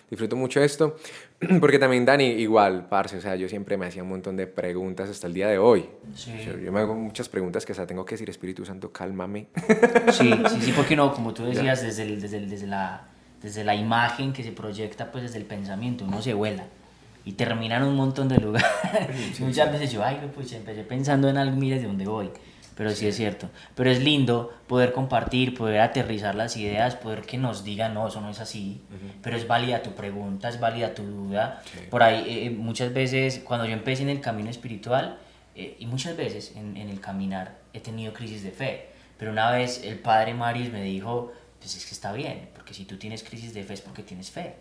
Disfruto 0.10 0.36
mucho 0.36 0.62
esto 0.62 0.98
porque 1.60 1.80
también 1.80 2.06
Dani, 2.06 2.26
igual, 2.26 2.88
parce, 2.88 3.18
o 3.18 3.22
sea, 3.22 3.36
yo 3.36 3.50
siempre 3.50 3.78
me 3.78 3.88
hacía 3.88 4.04
un 4.04 4.10
montón 4.10 4.38
de 4.38 4.46
preguntas 4.46 5.10
hasta 5.10 5.28
el 5.28 5.34
día 5.34 5.48
de 5.48 5.58
hoy. 5.58 5.90
Sí. 6.16 6.34
Yo, 6.64 6.72
me 6.72 6.82
hago 6.82 6.94
muchas 6.94 7.30
preguntas 7.30 7.66
que 7.66 7.72
hasta 7.72 7.88
tengo 7.88 8.06
que 8.06 8.16
decir, 8.16 8.30
Espíritu 8.30 8.66
Santo, 8.66 8.92
cálmame. 8.92 9.48
Sí, 10.12 10.32
sí, 10.50 10.62
sí, 10.62 10.74
porque 10.76 10.96
no, 10.96 11.14
como 11.14 11.34
tú 11.34 11.46
decías, 11.46 11.82
desde, 11.82 12.04
el, 12.04 12.22
desde, 12.22 12.42
desde, 12.42 12.68
la, 12.68 13.08
desde 13.42 13.64
la 13.64 13.76
imagen 13.76 14.34
que 14.34 14.44
se 14.44 14.52
proyecta, 14.52 15.12
pues 15.12 15.24
desde 15.24 15.38
el 15.38 15.46
pensamiento, 15.46 16.06
uno 16.06 16.22
se 16.22 16.34
vuela 16.34 16.66
y 17.26 17.34
termina 17.34 17.78
en 17.78 17.84
un 17.84 17.96
montón 17.96 18.28
de 18.28 18.38
lugares. 18.40 19.40
Muchas 19.40 19.72
veces 19.72 19.92
yo, 19.92 20.04
ay, 20.04 20.20
pues 20.34 20.52
empecé 20.54 20.84
pensando 20.84 21.30
en 21.30 21.38
algo, 21.38 21.56
mira 21.56 21.78
de 21.78 21.84
dónde 21.84 22.06
voy. 22.06 22.30
Pero 22.76 22.92
sí. 22.92 23.06
es 23.06 23.16
cierto. 23.16 23.50
Pero 23.76 23.92
es 23.92 24.02
lindo 24.02 24.52
poder 24.66 24.94
compartir, 24.94 25.54
poder 25.54 25.82
aterrizar 25.82 26.36
las 26.36 26.56
ideas, 26.58 26.96
poder 26.96 27.22
que 27.22 27.38
nos 27.38 27.64
digan, 27.64 27.94
no, 27.94 28.08
eso 28.08 28.22
no 28.22 28.30
es 28.30 28.40
así. 28.40 28.82
Pero 29.22 29.38
es 29.38 29.48
válida 29.48 29.84
tu 29.84 29.92
pregunta, 29.92 30.50
es 30.50 30.60
válida 30.60 30.96
tu 30.96 31.04
duda. 31.04 31.62
Por 31.90 32.02
ahí, 32.02 32.24
eh, 32.26 32.46
eh, 32.46 32.50
muchas 32.50 32.94
veces, 32.94 33.40
cuando 33.40 33.66
yo 33.66 33.74
empecé 33.74 34.04
en 34.04 34.10
el 34.10 34.22
camino 34.22 34.50
espiritual, 34.50 35.18
eh, 35.56 35.76
y 35.80 35.86
muchas 35.86 36.16
veces 36.16 36.54
en, 36.56 36.78
en, 36.78 36.90
el 36.90 37.02
caminar, 37.02 37.58
he 37.74 37.82
tenido 37.82 38.14
crisis 38.14 38.42
de 38.42 38.52
fe. 38.52 38.88
Pero 39.18 39.32
una 39.32 39.52
vez 39.52 39.84
el 39.84 40.00
padre 40.00 40.34
Maris 40.34 40.72
me 40.72 40.82
dijo, 40.82 41.34
pues 41.62 41.76
es 41.78 41.86
que 41.86 41.94
está 41.94 42.12
bien, 42.12 42.50
porque 42.54 42.74
si 42.74 42.84
tú 42.84 42.98
tienes 42.98 43.24
crisis 43.24 43.54
de 43.54 43.64
fe 43.64 43.76
es 43.76 43.82
porque 43.82 44.04
tienes 44.04 44.32
fe. 44.32 44.56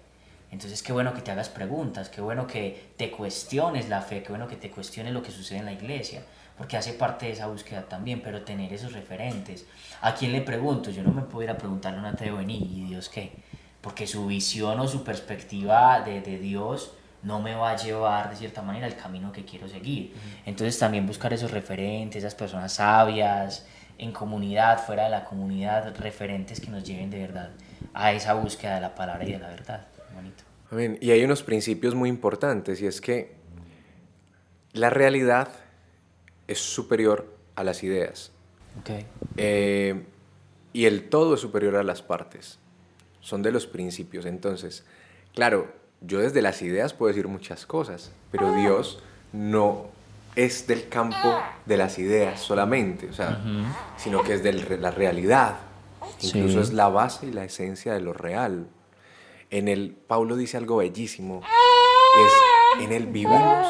Entonces, 0.53 0.83
qué 0.83 0.93
bueno 0.93 1.15
que 1.15 1.23
te 1.23 1.31
hagas 1.31 1.49
preguntas, 1.49 2.09
qué 2.09 2.21
bueno 2.21 2.47
que 2.47 2.93
te 2.97 3.11
cuestiones 3.11 3.89
la 3.89 4.03
fe, 4.03 4.23
qué 4.23 4.29
bueno 4.31 4.47
que 4.47 4.57
te 4.57 4.71
cuestiones 4.71 5.13
lo 5.13 5.23
que 5.23 5.31
sucede 5.31 5.59
en 5.59 5.65
la 5.65 5.73
iglesia 5.73 6.23
porque 6.61 6.77
hace 6.77 6.93
parte 6.93 7.25
de 7.25 7.33
esa 7.33 7.47
búsqueda 7.47 7.89
también, 7.89 8.21
pero 8.21 8.43
tener 8.43 8.71
esos 8.71 8.93
referentes. 8.93 9.65
¿A 10.03 10.15
quién 10.15 10.31
le 10.31 10.43
pregunto? 10.43 10.91
Yo 10.91 11.03
no 11.03 11.11
me 11.11 11.23
puedo 11.23 11.45
ir 11.45 11.49
a 11.49 11.57
preguntarle 11.57 11.97
a 11.97 12.03
un 12.03 12.07
ateo 12.07 12.39
en 12.39 12.51
¿y 12.51 12.85
Dios 12.87 13.09
qué? 13.09 13.33
Porque 13.81 14.07
su 14.07 14.27
visión 14.27 14.79
o 14.79 14.87
su 14.87 15.03
perspectiva 15.03 16.03
de, 16.03 16.21
de, 16.21 16.39
Dios 16.39 16.93
no 17.23 17.41
me 17.41 17.55
va 17.55 17.71
a 17.71 17.77
llevar 17.77 18.29
de 18.29 18.37
cierta 18.37 18.61
manera 18.61 18.85
al 18.85 18.95
camino 18.95 19.33
que 19.33 19.47
quiero 19.47 19.71
seguir. 19.71 20.13
Entonces 20.45 20.79
también 20.79 21.07
buscar 21.07 21.33
esos 21.33 21.51
referentes, 21.51 22.19
esas 22.19 22.35
personas 22.35 22.75
sabias, 22.75 23.65
en 24.01 24.13
comunidad, 24.13 24.85
fuera 24.85 25.05
de 25.05 25.11
la 25.11 25.25
comunidad, 25.27 25.95
referentes 25.97 26.59
que 26.59 26.71
nos 26.71 26.85
lleven 26.85 27.11
de 27.11 27.19
verdad 27.19 27.51
a 27.93 28.13
esa 28.13 28.33
búsqueda 28.33 28.77
de 28.77 28.81
la 28.81 28.95
palabra 28.95 29.25
y 29.29 29.33
de 29.33 29.39
la 29.39 29.49
verdad. 29.49 29.87
Bonito. 30.15 30.43
Amén. 30.71 30.99
Y 31.03 31.11
hay 31.11 31.23
unos 31.23 31.43
principios 31.43 31.95
muy 31.95 32.09
importantes 32.09 32.81
y 32.81 32.87
es 32.87 33.03
que 33.03 33.35
la 34.73 34.89
realidad 34.89 35.49
es 36.49 36.59
superior 36.59 37.37
a 37.57 37.65
las 37.65 37.83
ideas. 37.83 38.33
Eh, 39.37 40.03
y 40.73 40.87
el 40.87 41.11
todo 41.11 41.35
es 41.35 41.41
superior 41.41 41.77
a 41.77 41.83
las 41.83 42.01
partes. 42.01 42.59
Son 43.21 43.43
de 43.43 43.53
los 43.53 43.67
principios. 43.67 44.25
Entonces, 44.25 44.87
claro, 45.35 45.75
yo 46.01 46.21
desde 46.21 46.41
las 46.41 46.63
ideas 46.63 46.95
puedo 46.95 47.09
decir 47.09 47.29
muchas 47.29 47.67
cosas, 47.67 48.13
pero 48.31 48.55
Dios 48.55 49.03
no 49.35 49.91
es 50.45 50.67
del 50.67 50.89
campo 50.89 51.39
de 51.67 51.77
las 51.77 51.99
ideas 51.99 52.41
solamente, 52.41 53.09
o 53.09 53.13
sea, 53.13 53.41
sino 53.97 54.23
que 54.23 54.35
es 54.35 54.43
de 54.43 54.53
la 54.79 54.91
realidad. 54.91 55.57
Incluso 56.23 56.61
es 56.61 56.73
la 56.73 56.89
base 56.89 57.27
y 57.27 57.33
la 57.33 57.45
esencia 57.45 57.93
de 57.93 58.01
lo 58.01 58.13
real. 58.13 58.69
En 59.51 59.69
el 59.69 59.91
Pablo 59.91 60.37
dice 60.37 60.57
algo 60.57 60.77
bellísimo, 60.77 61.43
es 62.25 62.83
en 62.85 62.93
él 62.93 63.07
vivimos 63.07 63.67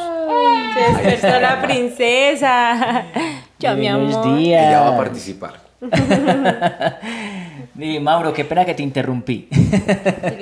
se 0.75 0.81
despertó 0.81 1.41
la 1.41 1.63
princesa. 1.63 3.07
Ya, 3.61 3.75
mi 3.75 3.87
amor. 3.89 4.39
Ella 4.39 4.81
va 4.81 4.95
a 4.95 4.97
participar. 4.97 5.61
Mire, 7.75 8.01
Mauro, 8.01 8.33
qué 8.33 8.47
pena 8.47 8.65
que 8.65 8.73
te 8.73 8.83
interrumpí. 8.83 9.51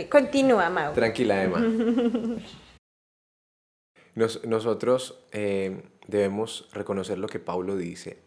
Continúa, 0.08 0.70
Mauro. 0.70 0.92
Tranquila, 0.92 1.42
Emma. 1.42 1.60
nosotros 4.46 5.18
eh, 5.32 5.82
debemos 6.08 6.68
reconocer 6.72 7.18
lo 7.18 7.28
que 7.28 7.38
Pablo 7.38 7.76
dice. 7.76 8.18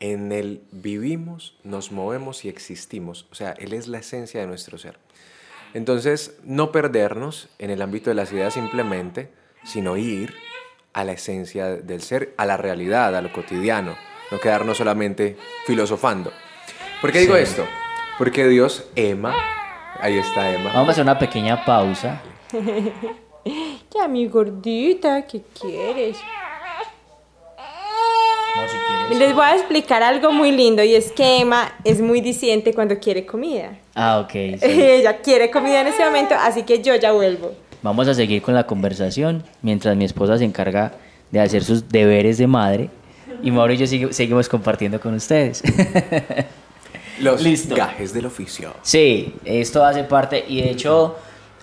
En 0.00 0.32
él 0.32 0.62
vivimos, 0.72 1.56
nos 1.64 1.92
movemos 1.92 2.44
y 2.44 2.48
existimos. 2.48 3.26
O 3.30 3.34
sea, 3.34 3.52
Él 3.52 3.72
es 3.72 3.86
la 3.88 3.98
esencia 3.98 4.40
de 4.40 4.46
nuestro 4.46 4.76
ser. 4.76 4.98
Entonces, 5.72 6.38
no 6.42 6.72
perdernos 6.72 7.48
en 7.58 7.70
el 7.70 7.80
ámbito 7.80 8.10
de 8.10 8.16
las 8.16 8.32
ideas 8.32 8.54
simplemente, 8.54 9.30
sino 9.62 9.96
ir 9.96 10.34
a 10.92 11.04
la 11.04 11.12
esencia 11.12 11.68
del 11.68 12.02
ser, 12.02 12.34
a 12.36 12.46
la 12.46 12.56
realidad, 12.56 13.14
a 13.14 13.22
lo 13.22 13.32
cotidiano, 13.32 13.96
no 14.32 14.40
quedarnos 14.40 14.78
solamente 14.78 15.36
filosofando. 15.66 16.32
¿Por 17.00 17.12
qué 17.12 17.20
digo 17.20 17.36
esto? 17.36 17.64
Porque 18.18 18.48
Dios 18.48 18.88
ama, 18.96 19.34
ahí 20.00 20.18
está 20.18 20.50
Emma. 20.50 20.72
Vamos 20.72 20.88
a 20.88 20.92
hacer 20.92 21.04
una 21.04 21.18
pequeña 21.18 21.64
pausa. 21.64 22.20
ya, 23.94 24.08
mi 24.08 24.26
gordita, 24.26 25.26
¿qué 25.26 25.42
quieres? 25.58 26.16
Les 29.10 29.34
voy 29.34 29.44
a 29.44 29.54
explicar 29.56 30.02
algo 30.02 30.32
muy 30.32 30.52
lindo 30.52 30.82
y 30.82 30.94
es 30.94 31.10
que 31.12 31.40
Emma 31.40 31.72
es 31.84 32.00
muy 32.00 32.20
disidente 32.20 32.72
cuando 32.72 32.98
quiere 32.98 33.26
comida. 33.26 33.72
Ah, 33.94 34.20
ok. 34.20 34.34
Ella 34.62 35.18
quiere 35.18 35.50
comida 35.50 35.80
en 35.80 35.88
este 35.88 36.04
momento, 36.04 36.34
así 36.38 36.62
que 36.62 36.82
yo 36.82 36.94
ya 36.94 37.12
vuelvo. 37.12 37.52
Vamos 37.82 38.08
a 38.08 38.14
seguir 38.14 38.40
con 38.42 38.54
la 38.54 38.66
conversación 38.66 39.42
mientras 39.62 39.96
mi 39.96 40.04
esposa 40.04 40.38
se 40.38 40.44
encarga 40.44 40.92
de 41.30 41.40
hacer 41.40 41.64
sus 41.64 41.88
deberes 41.88 42.38
de 42.38 42.46
madre 42.46 42.90
y 43.42 43.50
Mauro 43.50 43.72
y 43.72 43.78
yo 43.78 43.86
seguimos 44.12 44.48
compartiendo 44.48 45.00
con 45.00 45.14
ustedes. 45.14 45.62
Los 47.20 47.42
Listo. 47.42 47.74
gajes 47.74 48.14
del 48.14 48.26
oficio. 48.26 48.72
Sí, 48.82 49.34
esto 49.44 49.84
hace 49.84 50.04
parte 50.04 50.44
y 50.46 50.62
de 50.62 50.70
hecho 50.70 51.16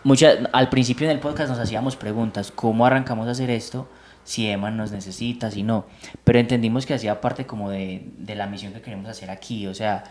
muchas, 0.04 0.38
al 0.52 0.70
principio 0.70 1.06
en 1.06 1.12
el 1.12 1.20
podcast 1.20 1.50
nos 1.50 1.60
hacíamos 1.60 1.96
preguntas, 1.96 2.52
¿cómo 2.54 2.86
arrancamos 2.86 3.28
a 3.28 3.32
hacer 3.32 3.50
esto? 3.50 3.88
Si 4.28 4.46
Emma 4.46 4.72
nos 4.72 4.92
necesita, 4.92 5.50
si 5.52 5.64
no. 5.64 5.86
Pero 6.26 6.38
entendimos 6.38 6.86
que 6.86 6.94
hacía 6.94 7.22
parte 7.22 7.46
como 7.46 7.70
de, 7.70 8.04
de 8.18 8.36
la 8.36 8.46
misión 8.46 8.74
que 8.74 8.82
queremos 8.82 9.08
hacer 9.08 9.30
aquí, 9.30 9.68
o 9.68 9.74
sea, 9.74 10.04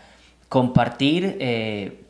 compartir 0.49 1.37
eh, 1.39 2.01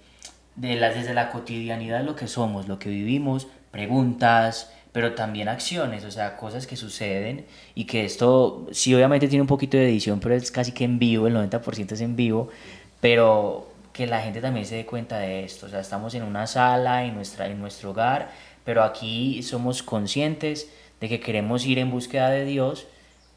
de 0.56 0.76
las, 0.78 0.96
desde 0.96 1.13
la 1.13 1.32
cotidianidad 1.32 2.06
lo 2.06 2.15
que 2.15 2.28
somos, 2.28 2.70
lo 2.70 2.80
que 2.80 2.88
vivimos, 2.88 3.48
preguntas, 3.72 4.72
pero 4.93 5.15
también 5.15 5.50
acciones, 5.50 6.06
o 6.06 6.12
sea, 6.12 6.38
cosas 6.38 6.65
que 6.65 6.78
suceden 6.78 7.46
y 7.76 7.84
que 7.84 8.06
esto 8.06 8.67
sí 8.72 8.96
obviamente 8.96 9.28
tiene 9.28 9.41
un 9.41 9.48
poquito 9.48 9.76
de 9.76 9.89
edición, 9.89 10.22
pero 10.22 10.34
es 10.34 10.50
casi 10.50 10.72
que 10.72 10.86
en 10.86 11.00
vivo, 11.00 11.28
el 11.28 11.36
90% 11.36 11.91
es 11.91 12.00
en 12.00 12.15
vivo, 12.15 12.48
pero 13.02 13.70
que 13.91 14.08
la 14.08 14.22
gente 14.22 14.39
también 14.39 14.65
se 14.65 14.76
dé 14.76 14.86
cuenta 14.86 15.20
de 15.20 15.43
esto, 15.43 15.65
o 15.65 15.70
sea, 15.70 15.82
estamos 15.82 16.13
en 16.15 16.24
una 16.24 16.48
sala, 16.48 17.04
en, 17.04 17.15
nuestra, 17.15 17.48
en 17.48 17.60
nuestro 17.60 17.91
hogar, 17.91 18.30
pero 18.63 18.84
aquí 18.84 19.43
somos 19.43 19.84
conscientes 19.84 20.72
de 20.99 21.10
que 21.10 21.19
queremos 21.19 21.65
ir 21.65 21.79
en 21.79 21.91
búsqueda 21.91 22.29
de 22.29 22.45
Dios 22.45 22.88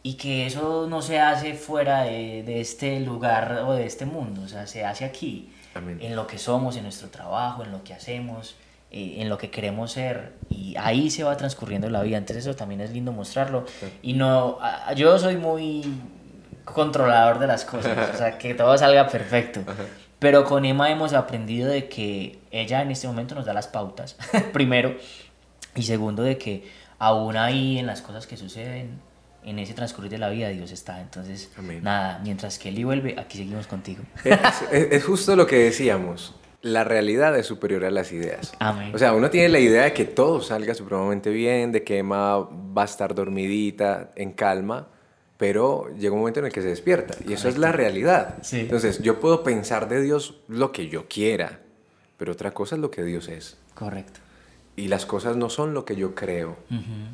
y 0.03 0.15
que 0.15 0.47
eso 0.47 0.87
no 0.89 1.03
se 1.03 1.21
hace 1.21 1.55
fuera 1.55 2.03
de, 2.03 2.43
de 2.43 2.61
este 2.61 3.01
lugar 3.01 3.65
o 3.67 3.75
de 3.75 3.87
este 3.87 4.07
mundo, 4.07 4.43
o 4.43 4.49
sea, 4.49 4.67
se 4.67 4.85
hace 4.85 5.05
aquí, 5.05 5.51
en 5.75 6.17
lo 6.17 6.27
que 6.27 6.39
somos, 6.39 6.77
en 6.77 6.83
nuestro 6.85 7.09
trabajo, 7.09 7.63
en 7.63 7.73
lo 7.73 7.85
que 7.85 7.95
hacemos. 7.95 8.57
Eh, 8.93 9.23
en 9.23 9.29
lo 9.29 9.39
que 9.39 9.51
queremos 9.51 9.93
ser 9.93 10.33
y 10.49 10.75
ahí 10.77 11.11
se 11.11 11.23
va 11.23 11.37
transcurriendo 11.37 11.89
la 11.89 12.03
vida. 12.03 12.19
Entonces 12.19 12.45
eso 12.45 12.57
también 12.57 12.81
es 12.81 12.91
lindo 12.91 13.13
mostrarlo. 13.13 13.65
Y 14.03 14.15
no, 14.15 14.59
yo 14.97 15.17
soy 15.17 15.37
muy 15.37 15.85
controlador 16.65 17.39
de 17.39 17.47
las 17.47 17.65
cosas, 17.65 18.11
o 18.13 18.19
sea, 18.19 18.37
que 18.37 18.53
todo 18.55 18.77
salga 18.77 19.07
perfecto. 19.07 19.61
Pero 20.19 20.45
con 20.45 20.65
Emma 20.65 20.91
hemos 20.91 21.13
aprendido 21.13 21.69
de 21.69 21.89
que 21.89 22.41
ella 22.51 22.83
en 22.83 22.91
este 22.91 23.07
momento 23.07 23.37
nos 23.37 23.47
da 23.47 23.55
las 23.55 23.69
pautas, 23.69 24.17
primero, 24.53 24.97
y 25.77 25.85
segundo 25.85 26.25
de 26.25 26.37
que 26.37 26.69
aún 27.01 27.37
ahí 27.37 27.79
en 27.79 27.87
las 27.87 28.03
cosas 28.03 28.29
que 28.29 28.37
suceden, 28.37 29.01
en 29.43 29.59
ese 29.59 29.73
transcurrir 29.75 30.11
de 30.11 30.19
la 30.19 30.29
vida 30.29 30.51
Dios 30.51 30.71
está. 30.71 31.01
Entonces, 31.01 31.51
nada, 31.83 32.21
mientras 32.23 32.59
que 32.59 32.69
Él 32.69 32.85
vuelve, 32.85 33.17
aquí 33.19 33.39
seguimos 33.39 33.67
contigo. 33.67 34.05
es, 34.71 35.05
justo 35.05 35.35
lo 35.35 35.47
que 35.47 35.57
decíamos 35.57 36.37
la 36.63 36.85
realidad 36.85 37.39
es 37.39 37.47
superior 37.47 37.87
a 37.87 37.91
las 37.91 38.13
ideas. 38.13 38.53
O 38.93 38.99
sea, 38.99 39.15
uno 39.15 39.31
tiene 39.31 39.49
la 39.49 39.61
idea 39.61 39.85
de 39.85 39.93
que 39.95 40.05
todo 40.05 40.43
salga 40.43 40.75
supremamente 40.75 41.31
bien, 41.31 41.73
de 41.73 41.83
que 41.85 41.97
Emma 41.97 42.37
va 42.37 42.83
a 42.83 42.85
estar 42.85 43.15
dormidita, 43.15 44.11
en 44.15 44.33
calma, 44.33 44.87
pero 45.39 45.89
llega 45.99 46.13
un 46.13 46.19
momento 46.19 46.41
en 46.41 46.47
el 46.47 46.53
que 46.53 46.61
se 46.61 46.69
despierta 46.69 47.17
y 47.27 47.33
eso 47.33 47.49
es 47.49 47.57
la 47.57 47.73
realidad. 47.73 48.43
Entonces, 48.53 49.01
yo 49.01 49.21
puedo 49.21 49.43
pensar 49.43 49.89
de 49.89 50.03
Dios 50.03 50.43
lo 50.49 50.71
que 50.71 50.91
yo 50.91 51.09
quiera, 51.09 51.61
pero 52.19 52.33
otra 52.33 52.51
cosa 52.51 52.75
es 52.75 52.83
lo 52.83 52.91
que 52.91 53.05
Dios 53.05 53.29
es. 53.29 53.57
Correcto. 53.73 54.21
Y 54.77 54.89
las 54.89 55.07
cosas 55.07 55.37
no 55.37 55.51
son 55.51 55.75
lo 55.75 55.85
que 55.85 55.97
yo 55.97 56.15
creo, 56.15 56.57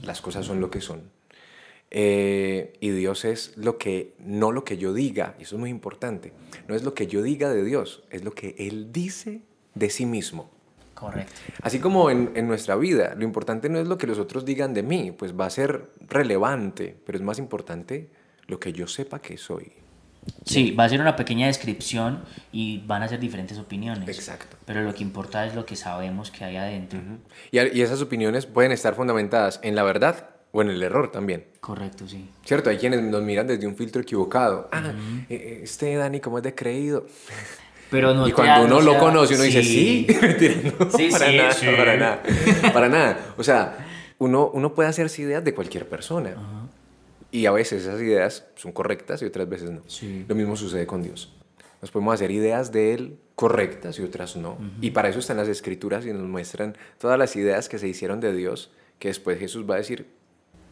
las 0.02 0.20
cosas 0.20 0.46
son 0.46 0.60
lo 0.60 0.70
que 0.70 0.80
son. 0.80 1.10
Eh, 1.90 2.76
y 2.80 2.90
Dios 2.90 3.24
es 3.24 3.56
lo 3.56 3.78
que, 3.78 4.14
no 4.18 4.52
lo 4.52 4.64
que 4.64 4.76
yo 4.76 4.92
diga, 4.92 5.34
y 5.38 5.42
eso 5.42 5.56
es 5.56 5.60
muy 5.60 5.70
importante, 5.70 6.32
no 6.68 6.74
es 6.74 6.82
lo 6.82 6.94
que 6.94 7.06
yo 7.06 7.22
diga 7.22 7.48
de 7.50 7.64
Dios, 7.64 8.04
es 8.10 8.24
lo 8.24 8.32
que 8.32 8.54
Él 8.58 8.92
dice 8.92 9.42
de 9.74 9.90
sí 9.90 10.06
mismo. 10.06 10.50
Correcto. 10.94 11.32
Así 11.62 11.78
como 11.78 12.10
en, 12.10 12.32
en, 12.34 12.48
nuestra 12.48 12.74
vida, 12.74 13.14
lo 13.16 13.24
importante 13.24 13.68
no 13.68 13.78
es 13.78 13.86
lo 13.86 13.98
que 13.98 14.06
los 14.06 14.18
otros 14.18 14.44
digan 14.44 14.72
de 14.72 14.82
mí, 14.82 15.12
pues 15.16 15.38
va 15.38 15.46
a 15.46 15.50
ser 15.50 15.90
relevante, 16.08 16.96
pero 17.04 17.18
es 17.18 17.24
más 17.24 17.38
importante 17.38 18.10
lo 18.46 18.58
que 18.58 18.72
yo 18.72 18.86
sepa 18.86 19.20
que 19.20 19.36
soy. 19.36 19.72
Sí, 20.44 20.70
va 20.70 20.84
a 20.84 20.88
ser 20.88 21.00
una 21.00 21.16
pequeña 21.16 21.46
descripción 21.46 22.22
y 22.52 22.78
van 22.86 23.02
a 23.02 23.08
ser 23.08 23.18
diferentes 23.18 23.58
opiniones. 23.58 24.08
Exacto. 24.08 24.56
Pero 24.64 24.82
lo 24.82 24.94
que 24.94 25.02
importa 25.02 25.44
es 25.46 25.54
lo 25.54 25.66
que 25.66 25.76
sabemos 25.76 26.30
que 26.30 26.44
hay 26.44 26.56
adentro. 26.56 27.00
y, 27.50 27.58
y, 27.58 27.82
esas 27.82 28.00
opiniones 28.00 28.46
pueden 28.46 28.72
estar 28.72 28.94
fundamentadas 28.94 29.60
en 29.62 29.74
la 29.74 29.82
verdad 29.82 30.30
o 30.52 30.62
en 30.62 30.70
el 30.70 30.82
error 30.82 31.10
también. 31.10 31.44
Correcto, 31.60 32.08
sí. 32.08 32.30
Cierto, 32.44 32.70
hay 32.70 32.78
quienes 32.78 33.02
nos 33.02 33.22
miran 33.22 33.46
desde 33.46 33.66
un 33.66 33.76
filtro 33.76 34.02
equivocado. 34.02 34.68
Ah, 34.72 34.92
eh, 35.28 35.60
este 35.62 35.94
Dani, 35.96 36.20
¿cómo 36.20 36.38
es 36.38 36.44
de 36.44 36.54
creído? 36.54 37.06
Pero 37.90 38.14
no 38.14 38.26
y 38.26 38.32
cuando 38.32 38.66
uno 38.66 38.80
lo 38.80 38.98
conoce, 38.98 39.34
uno 39.34 39.44
dice, 39.44 39.62
sí, 39.62 40.06
sí, 40.08 40.72
no, 40.78 40.90
sí, 40.90 41.08
para, 41.10 41.26
sí, 41.26 41.36
nada, 41.36 41.52
sí. 41.52 41.66
para 41.76 41.96
nada, 41.96 42.22
para 42.72 42.88
nada. 42.88 43.34
O 43.36 43.44
sea, 43.44 43.86
uno, 44.18 44.50
uno 44.52 44.74
puede 44.74 44.88
hacerse 44.88 45.22
ideas 45.22 45.44
de 45.44 45.54
cualquier 45.54 45.88
persona. 45.88 46.30
Ajá. 46.30 46.65
Y 47.30 47.46
a 47.46 47.50
veces 47.52 47.82
esas 47.82 48.00
ideas 48.00 48.46
son 48.54 48.72
correctas 48.72 49.20
y 49.22 49.24
otras 49.24 49.48
veces 49.48 49.70
no. 49.70 49.82
Sí. 49.86 50.24
Lo 50.28 50.34
mismo 50.34 50.56
sucede 50.56 50.86
con 50.86 51.02
Dios. 51.02 51.32
Nos 51.82 51.90
podemos 51.90 52.14
hacer 52.14 52.30
ideas 52.30 52.72
de 52.72 52.94
Él 52.94 53.18
correctas 53.34 53.98
y 53.98 54.02
otras 54.02 54.36
no. 54.36 54.56
Y 54.80 54.92
para 54.92 55.08
eso 55.10 55.18
están 55.18 55.36
las 55.36 55.48
escrituras 55.48 56.06
y 56.06 56.12
nos 56.12 56.22
muestran 56.22 56.76
todas 56.98 57.18
las 57.18 57.36
ideas 57.36 57.68
que 57.68 57.78
se 57.78 57.86
hicieron 57.88 58.20
de 58.20 58.32
Dios, 58.34 58.70
que 58.98 59.08
después 59.08 59.38
Jesús 59.38 59.68
va 59.68 59.74
a 59.74 59.78
decir, 59.78 60.06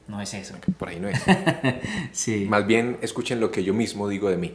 No 0.09 0.21
es 0.21 0.33
eso. 0.33 0.55
por 0.79 0.89
ahí 0.89 0.99
no 1.01 1.09
es. 1.09 1.21
sí. 2.13 2.47
Más 2.49 2.67
bien 2.67 2.99
escuchen 3.03 3.41
lo 3.41 3.51
que 3.51 3.63
yo 3.65 3.75
mismo 3.75 4.09
digo 4.09 4.31
de 4.31 4.39
mí. 4.39 4.55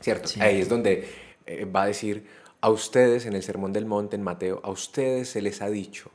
¿Cierto? 0.00 0.28
Sí. 0.28 0.40
Ahí 0.40 0.60
es 0.60 0.68
donde 0.68 1.08
eh, 1.46 1.64
va 1.64 1.82
a 1.84 1.86
decir, 1.86 2.26
a 2.60 2.70
ustedes 2.70 3.26
en 3.26 3.34
el 3.34 3.42
Sermón 3.42 3.72
del 3.72 3.86
Monte, 3.86 4.14
en 4.16 4.22
Mateo, 4.22 4.60
a 4.62 4.70
ustedes 4.70 5.30
se 5.30 5.42
les 5.42 5.62
ha 5.62 5.68
dicho, 5.68 6.10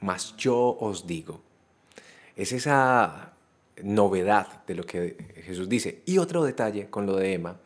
mas 0.00 0.36
yo 0.36 0.76
os 0.78 1.06
digo. 1.06 1.40
Es 2.36 2.52
esa 2.52 3.32
novedad 3.82 4.64
de 4.66 4.74
lo 4.74 4.84
que 4.84 5.16
Jesús 5.44 5.68
dice. 5.68 6.02
Y 6.06 6.18
otro 6.18 6.44
detalle 6.44 6.88
con 6.88 7.06
lo 7.06 7.16
de 7.16 7.34
Emma 7.34 7.60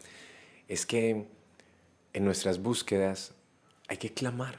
es 0.68 0.87
que 0.87 1.27
en 2.12 2.25
nuestras 2.25 2.61
búsquedas 2.62 3.35
hay 3.88 3.96
que 3.96 4.12
clamar. 4.12 4.59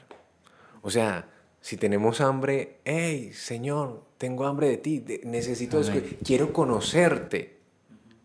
O 0.82 0.90
sea, 0.90 1.28
si 1.60 1.76
tenemos 1.76 2.20
hambre, 2.20 2.80
hey, 2.84 3.32
Señor, 3.32 4.04
tengo 4.18 4.46
hambre 4.46 4.68
de 4.68 4.76
ti, 4.78 5.04
necesito, 5.24 5.80
quiero 6.24 6.52
conocerte. 6.52 7.60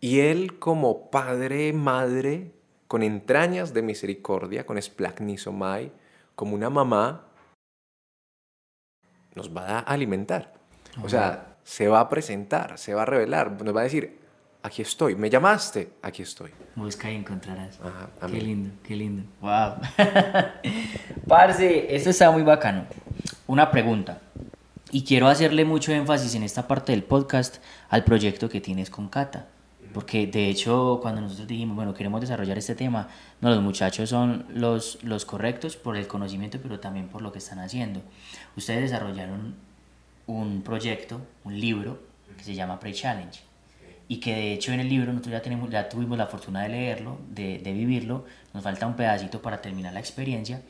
Y 0.00 0.20
Él 0.20 0.58
como 0.58 1.10
Padre, 1.10 1.72
Madre, 1.72 2.52
con 2.88 3.02
entrañas 3.02 3.74
de 3.74 3.82
misericordia, 3.82 4.66
con 4.66 4.78
esplacnizomai, 4.78 5.92
como 6.34 6.54
una 6.54 6.70
mamá, 6.70 7.28
nos 9.34 9.54
va 9.54 9.78
a 9.78 9.80
alimentar. 9.80 10.54
O 11.02 11.08
sea, 11.08 11.57
se 11.68 11.86
va 11.86 12.00
a 12.00 12.08
presentar, 12.08 12.78
se 12.78 12.94
va 12.94 13.02
a 13.02 13.04
revelar, 13.04 13.62
nos 13.62 13.76
va 13.76 13.80
a 13.80 13.84
decir, 13.84 14.18
aquí 14.62 14.80
estoy, 14.80 15.16
me 15.16 15.28
llamaste, 15.28 15.92
aquí 16.00 16.22
estoy. 16.22 16.50
Busca 16.74 17.12
y 17.12 17.14
encontrarás. 17.14 17.78
Ajá, 17.82 18.08
Qué 18.26 18.40
lindo, 18.40 18.70
qué 18.82 18.96
lindo. 18.96 19.24
Wow. 19.42 19.74
Parce, 21.28 21.94
esto 21.94 22.08
está 22.08 22.30
muy 22.30 22.42
bacano. 22.42 22.86
Una 23.46 23.70
pregunta. 23.70 24.18
Y 24.92 25.04
quiero 25.04 25.28
hacerle 25.28 25.66
mucho 25.66 25.92
énfasis 25.92 26.34
en 26.36 26.42
esta 26.42 26.66
parte 26.66 26.92
del 26.92 27.04
podcast 27.04 27.58
al 27.90 28.02
proyecto 28.02 28.48
que 28.48 28.62
tienes 28.62 28.88
con 28.88 29.10
Cata. 29.10 29.48
Porque 29.92 30.26
de 30.26 30.48
hecho, 30.48 31.00
cuando 31.02 31.20
nosotros 31.20 31.48
dijimos, 31.48 31.76
bueno, 31.76 31.92
queremos 31.92 32.22
desarrollar 32.22 32.56
este 32.56 32.76
tema, 32.76 33.08
no, 33.42 33.50
los 33.50 33.62
muchachos 33.62 34.08
son 34.08 34.46
los, 34.54 35.04
los 35.04 35.26
correctos 35.26 35.76
por 35.76 35.98
el 35.98 36.06
conocimiento, 36.06 36.58
pero 36.62 36.80
también 36.80 37.08
por 37.08 37.20
lo 37.20 37.30
que 37.30 37.40
están 37.40 37.58
haciendo. 37.58 38.00
Ustedes 38.56 38.90
desarrollaron 38.90 39.67
un 40.28 40.62
proyecto, 40.62 41.20
un 41.44 41.58
libro, 41.58 41.98
que 42.36 42.44
se 42.44 42.54
llama 42.54 42.78
Pray 42.78 42.92
Challenge. 42.92 43.40
Y 44.06 44.20
que 44.20 44.34
de 44.34 44.52
hecho 44.52 44.72
en 44.72 44.80
el 44.80 44.88
libro 44.88 45.12
nosotros 45.12 45.32
ya, 45.32 45.42
tenemos, 45.42 45.68
ya 45.68 45.88
tuvimos 45.88 46.16
la 46.16 46.26
fortuna 46.26 46.62
de 46.62 46.68
leerlo, 46.68 47.18
de, 47.28 47.58
de 47.58 47.72
vivirlo. 47.72 48.24
Nos 48.54 48.62
falta 48.62 48.86
un 48.86 48.94
pedacito 48.94 49.42
para 49.42 49.60
terminar 49.60 49.92
la 49.92 50.00
experiencia. 50.00 50.62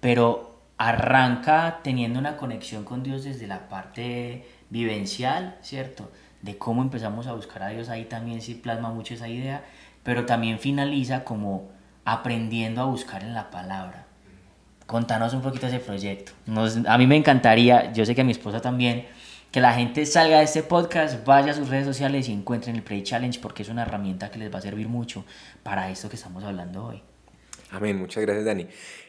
Pero 0.00 0.60
arranca 0.76 1.80
teniendo 1.82 2.18
una 2.18 2.36
conexión 2.36 2.84
con 2.84 3.02
Dios 3.02 3.24
desde 3.24 3.46
la 3.46 3.68
parte 3.68 4.46
vivencial, 4.70 5.56
¿cierto? 5.62 6.10
De 6.42 6.58
cómo 6.58 6.82
empezamos 6.82 7.26
a 7.26 7.32
buscar 7.32 7.62
a 7.62 7.68
Dios, 7.68 7.88
ahí 7.88 8.04
también 8.04 8.42
se 8.42 8.54
plasma 8.54 8.90
mucho 8.90 9.14
esa 9.14 9.28
idea, 9.28 9.64
pero 10.02 10.26
también 10.26 10.58
finaliza 10.58 11.24
como 11.24 11.70
aprendiendo 12.04 12.82
a 12.82 12.86
buscar 12.86 13.22
en 13.22 13.34
la 13.34 13.50
palabra. 13.50 14.03
Contanos 14.86 15.32
un 15.34 15.40
poquito 15.42 15.66
ese 15.66 15.78
proyecto. 15.80 16.32
Nos- 16.46 16.78
a 16.86 16.98
mí 16.98 17.06
me 17.06 17.16
encantaría, 17.16 17.92
yo 17.92 18.04
sé 18.04 18.14
que 18.14 18.20
a 18.20 18.24
mi 18.24 18.32
esposa 18.32 18.60
también, 18.60 19.06
que 19.50 19.60
la 19.60 19.72
gente 19.72 20.04
salga 20.04 20.38
de 20.38 20.44
este 20.44 20.62
podcast, 20.62 21.24
vaya 21.24 21.52
a 21.52 21.54
sus 21.54 21.68
redes 21.68 21.86
sociales 21.86 22.28
y 22.28 22.32
encuentren 22.32 22.76
el 22.76 22.82
Play 22.82 23.02
Challenge 23.02 23.38
porque 23.40 23.62
es 23.62 23.68
una 23.68 23.82
herramienta 23.82 24.30
que 24.30 24.38
les 24.38 24.52
va 24.52 24.58
a 24.58 24.62
servir 24.62 24.88
mucho 24.88 25.24
para 25.62 25.90
esto 25.90 26.08
que 26.08 26.16
estamos 26.16 26.42
hablando 26.44 26.84
hoy. 26.86 27.02
Amén, 27.70 27.98
muchas 27.98 28.22
gracias 28.24 28.44
Dani. 28.44 28.66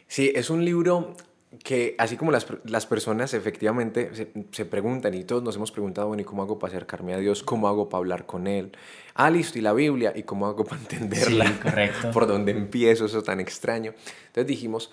Sí, 0.07 0.31
es 0.33 0.49
un 0.49 0.63
libro 0.63 1.15
que 1.63 1.95
así 1.97 2.15
como 2.17 2.31
las, 2.31 2.45
las 2.65 2.85
personas 2.85 3.33
efectivamente 3.33 4.11
se, 4.13 4.31
se 4.51 4.65
preguntan 4.65 5.13
y 5.13 5.23
todos 5.23 5.41
nos 5.41 5.55
hemos 5.55 5.71
preguntado, 5.71 6.07
bueno, 6.09 6.21
¿y 6.21 6.25
cómo 6.25 6.41
hago 6.43 6.59
para 6.59 6.71
acercarme 6.73 7.13
a 7.13 7.17
Dios? 7.17 7.43
¿Cómo 7.43 7.67
hago 7.67 7.89
para 7.89 7.99
hablar 7.99 8.25
con 8.25 8.45
Él? 8.47 8.71
Ah, 9.13 9.29
listo, 9.29 9.57
y 9.57 9.61
la 9.61 9.73
Biblia, 9.73 10.13
¿y 10.15 10.23
cómo 10.23 10.45
hago 10.47 10.63
para 10.65 10.81
entenderla? 10.81 11.47
Sí, 11.47 11.53
correcto. 11.53 12.09
¿Por 12.13 12.27
dónde 12.27 12.51
empiezo 12.51 13.05
eso 13.05 13.23
tan 13.23 13.39
extraño? 13.39 13.93
Entonces 14.27 14.47
dijimos, 14.47 14.91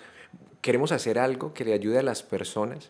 queremos 0.63 0.93
hacer 0.93 1.19
algo 1.19 1.53
que 1.53 1.65
le 1.65 1.73
ayude 1.73 1.99
a 1.99 2.03
las 2.03 2.23
personas 2.23 2.89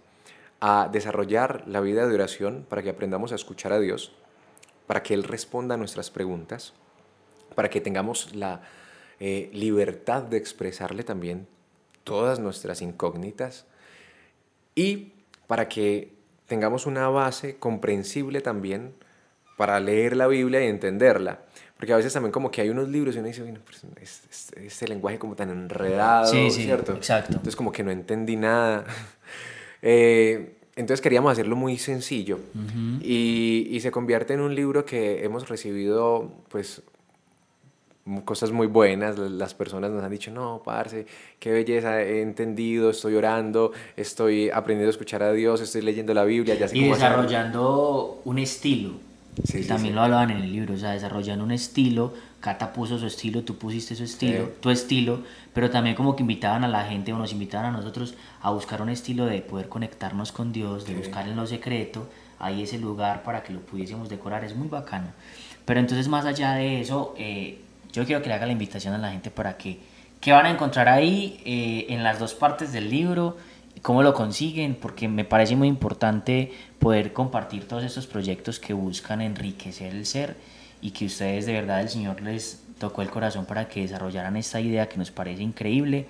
a 0.62 0.88
desarrollar 0.90 1.64
la 1.68 1.82
vida 1.82 2.08
de 2.08 2.14
oración 2.14 2.66
para 2.70 2.84
que 2.84 2.92
aprendamos 2.92 3.32
a 3.32 3.36
escuchar 3.36 3.74
a 3.74 3.80
Dios, 3.80 4.14
para 4.86 5.02
que 5.02 5.16
Él 5.16 5.24
responda 5.24 5.74
a 5.74 5.78
nuestras 5.78 6.12
preguntas, 6.12 6.74
para 7.56 7.72
que 7.72 7.82
tengamos 7.82 8.36
la 8.36 8.62
eh, 9.20 9.50
libertad 9.54 10.22
de 10.22 10.38
expresarle 10.38 11.04
también 11.04 11.48
todas 12.04 12.40
nuestras 12.40 12.84
incógnitas 12.84 13.66
y 14.76 15.14
para 15.48 15.68
que 15.68 16.14
tengamos 16.46 16.86
una 16.86 17.10
base 17.10 17.58
comprensible 17.58 18.42
también 18.42 18.94
para 19.58 19.80
leer 19.80 20.16
la 20.16 20.28
Biblia 20.28 20.64
y 20.64 20.68
entenderla. 20.68 21.42
Porque 21.84 21.92
a 21.92 21.98
veces 21.98 22.14
también 22.14 22.32
como 22.32 22.50
que 22.50 22.62
hay 22.62 22.70
unos 22.70 22.88
libros 22.88 23.14
y 23.14 23.20
uno 23.20 23.28
dice, 23.28 23.42
bueno, 23.42 23.60
pues, 23.66 23.84
es- 24.02 24.24
es- 24.32 24.52
este 24.56 24.88
lenguaje 24.88 25.20
como 25.20 25.36
tan 25.36 25.50
enredado, 25.50 26.32
Sí, 26.32 26.50
sí, 26.50 26.64
¿cierto? 26.64 26.94
exacto. 26.94 27.34
Entonces 27.34 27.58
como 27.58 27.74
que 27.74 27.84
no 27.84 27.92
entendí 27.92 28.38
nada. 28.38 28.86
Eh, 29.86 30.54
entonces 30.78 31.02
queríamos 31.02 31.34
hacerlo 31.34 31.58
muy 31.58 31.78
sencillo 31.78 32.40
y, 33.04 33.68
y 33.70 33.80
se 33.82 33.92
convierte 33.92 34.34
en 34.34 34.40
un 34.40 34.56
libro 34.56 34.86
que 34.86 35.26
hemos 35.26 35.50
recibido 35.50 36.32
pues 36.48 36.82
cosas 38.24 38.54
muy 38.54 38.68
buenas. 38.68 39.20
Las 39.20 39.54
personas 39.54 39.92
nos 39.92 40.02
han 40.06 40.10
dicho, 40.12 40.32
no, 40.32 40.62
parce, 40.64 41.06
qué 41.38 41.52
belleza, 41.52 42.02
he 42.02 42.22
entendido, 42.22 42.92
estoy 42.92 43.16
orando, 43.16 43.74
estoy 43.98 44.50
aprendiendo 44.50 44.88
a 44.88 44.92
escuchar 44.92 45.22
a 45.22 45.34
Dios, 45.34 45.60
estoy 45.60 45.82
leyendo 45.82 46.14
la 46.14 46.24
Biblia, 46.24 46.56
ya 46.56 46.70
sé 46.70 46.78
Y 46.78 46.80
cómo 46.84 46.94
hacerlo". 46.94 47.18
desarrollando 47.18 48.22
un 48.24 48.40
estilo. 48.40 48.92
Sí, 49.44 49.54
que 49.54 49.64
sí, 49.64 49.68
también 49.68 49.94
sí. 49.94 49.96
lo 49.96 50.02
hablaban 50.04 50.32
en 50.32 50.38
el 50.38 50.52
libro, 50.52 50.76
o 50.76 50.78
sea, 50.78 50.92
desarrollando 50.92 51.44
un 51.44 51.52
estilo. 51.52 52.14
Cata 52.40 52.74
puso 52.74 53.00
su 53.00 53.08
estilo, 53.08 53.44
tú 53.44 53.58
pusiste 53.58 53.96
su 53.96 54.04
estilo, 54.04 54.50
tu 54.60 54.70
estilo, 54.70 55.22
pero 55.54 55.70
también 55.70 55.96
como 55.96 56.16
que 56.16 56.24
invitaban 56.24 56.64
a 56.64 56.68
la 56.68 56.84
gente 56.84 57.14
o 57.14 57.18
nos 57.18 57.32
invitaban 57.32 57.74
a 57.74 57.78
nosotros 57.78 58.16
a 58.42 58.52
buscar 58.52 58.82
un 58.82 58.90
estilo 58.90 59.26
de 59.26 59.42
poder 59.42 59.70
conectarnos 59.70 60.34
con 60.34 60.52
Dios, 60.52 60.86
de 60.86 60.94
buscar 60.94 61.28
en 61.28 61.38
lo 61.38 61.48
secreto, 61.48 62.10
ahí 62.40 62.64
ese 62.64 62.78
lugar 62.80 63.24
para 63.24 63.44
que 63.44 63.54
lo 63.54 63.62
pudiésemos 63.62 64.10
decorar, 64.10 64.44
es 64.44 64.56
muy 64.56 64.68
bacano. 64.68 65.08
Pero 65.64 65.80
entonces 65.80 66.10
más 66.10 66.26
allá 66.26 66.54
de 66.56 66.82
eso, 66.82 67.16
eh, 67.18 67.62
yo 67.94 68.06
quiero 68.06 68.22
que 68.22 68.28
le 68.28 68.36
haga 68.36 68.46
la 68.46 68.52
invitación 68.52 68.94
a 68.94 68.98
la 68.98 69.12
gente 69.12 69.32
para 69.32 69.58
que, 69.58 69.80
¿qué 70.20 70.34
van 70.34 70.46
a 70.46 70.50
encontrar 70.50 70.90
ahí 70.90 71.42
eh, 71.46 71.86
en 71.90 72.04
las 72.04 72.20
dos 72.20 72.34
partes 72.34 72.74
del 72.74 72.90
libro? 72.90 73.38
Cómo 73.84 74.02
lo 74.02 74.14
consiguen, 74.16 74.76
porque 74.76 75.08
me 75.08 75.26
parece 75.26 75.56
muy 75.56 75.68
importante 75.68 76.52
poder 76.80 77.14
compartir 77.14 77.68
todos 77.68 77.84
estos 77.84 78.08
proyectos 78.08 78.60
que 78.60 78.74
buscan 78.74 79.22
enriquecer 79.22 79.94
el 79.94 80.06
ser 80.08 80.36
y 80.82 80.92
que 80.92 81.06
ustedes 81.06 81.46
de 81.46 81.54
verdad 81.54 81.82
el 81.82 81.90
Señor 81.90 82.22
les 82.22 82.64
tocó 82.80 83.02
el 83.02 83.10
corazón 83.10 83.46
para 83.46 83.68
que 83.68 83.82
desarrollaran 83.82 84.38
esta 84.38 84.60
idea 84.62 84.88
que 84.88 84.98
nos 84.98 85.12
parece 85.12 85.44
increíble, 85.44 86.08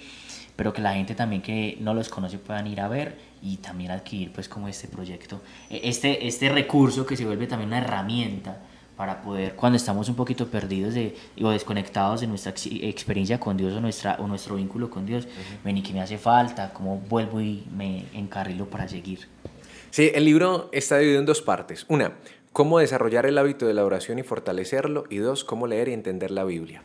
pero 0.56 0.72
que 0.72 0.82
la 0.82 0.94
gente 0.94 1.16
también 1.16 1.42
que 1.42 1.78
no 1.82 1.96
los 1.96 2.10
conoce 2.10 2.38
puedan 2.38 2.68
ir 2.68 2.80
a 2.80 2.88
ver 2.88 3.18
y 3.42 3.58
también 3.58 3.90
adquirir 3.90 4.32
pues 4.32 4.48
como 4.48 4.68
este 4.68 4.88
proyecto, 4.88 5.42
e- 5.70 5.82
este, 5.84 6.28
este 6.28 6.50
recurso 6.50 7.08
que 7.08 7.18
se 7.18 7.26
vuelve 7.26 7.48
también 7.48 7.70
una 7.70 7.80
herramienta 7.80 8.62
para 9.04 9.22
poder, 9.22 9.54
cuando 9.56 9.76
estamos 9.76 10.08
un 10.08 10.16
poquito 10.16 10.48
perdidos 10.48 10.94
de, 10.94 11.14
o 11.42 11.50
desconectados 11.50 12.22
de 12.22 12.28
nuestra 12.28 12.54
experiencia 12.54 13.38
con 13.38 13.58
Dios 13.58 13.74
o, 13.74 13.82
nuestra, 13.82 14.16
o 14.22 14.28
nuestro 14.28 14.56
vínculo 14.56 14.90
con 14.90 15.06
Dios, 15.06 15.28
ven 15.62 15.76
y 15.76 15.84
que 15.84 15.92
me 15.92 16.00
hace 16.00 16.18
falta, 16.18 16.72
cómo 16.72 17.00
vuelvo 17.10 17.42
y 17.42 17.66
me 17.76 18.06
encarrilo 18.14 18.66
para 18.68 18.88
seguir. 18.88 19.28
Sí, 19.92 20.10
el 20.16 20.24
libro 20.24 20.70
está 20.72 21.00
dividido 21.00 21.20
en 21.20 21.26
dos 21.26 21.42
partes. 21.42 21.86
Una, 21.90 22.14
cómo 22.54 22.80
desarrollar 22.80 23.26
el 23.26 23.38
hábito 23.38 23.68
de 23.68 23.74
la 23.74 23.84
oración 23.84 24.20
y 24.20 24.24
fortalecerlo. 24.24 25.04
Y 25.10 25.18
dos, 25.18 25.44
cómo 25.44 25.68
leer 25.68 25.90
y 25.90 25.94
entender 25.94 26.32
la 26.32 26.46
Biblia. 26.46 26.82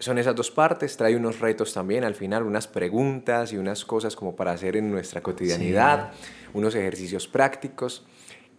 Son 0.00 0.18
esas 0.18 0.36
dos 0.36 0.50
partes, 0.50 0.98
trae 0.98 1.16
unos 1.16 1.40
retos 1.40 1.72
también 1.72 2.04
al 2.04 2.14
final, 2.14 2.42
unas 2.42 2.68
preguntas 2.68 3.54
y 3.54 3.56
unas 3.56 3.86
cosas 3.86 4.16
como 4.16 4.36
para 4.36 4.52
hacer 4.52 4.76
en 4.76 4.90
nuestra 4.90 5.22
cotidianidad, 5.22 6.10
unos 6.52 6.74
ejercicios 6.74 7.26
prácticos. 7.26 8.04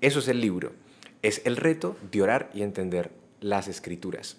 Eso 0.01 0.17
es 0.17 0.27
el 0.27 0.41
libro. 0.41 0.73
Es 1.23 1.41
el 1.45 1.57
reto 1.57 1.95
de 2.11 2.21
orar 2.21 2.51
y 2.53 2.61
entender 2.61 3.09
las 3.41 3.67
escrituras. 3.67 4.37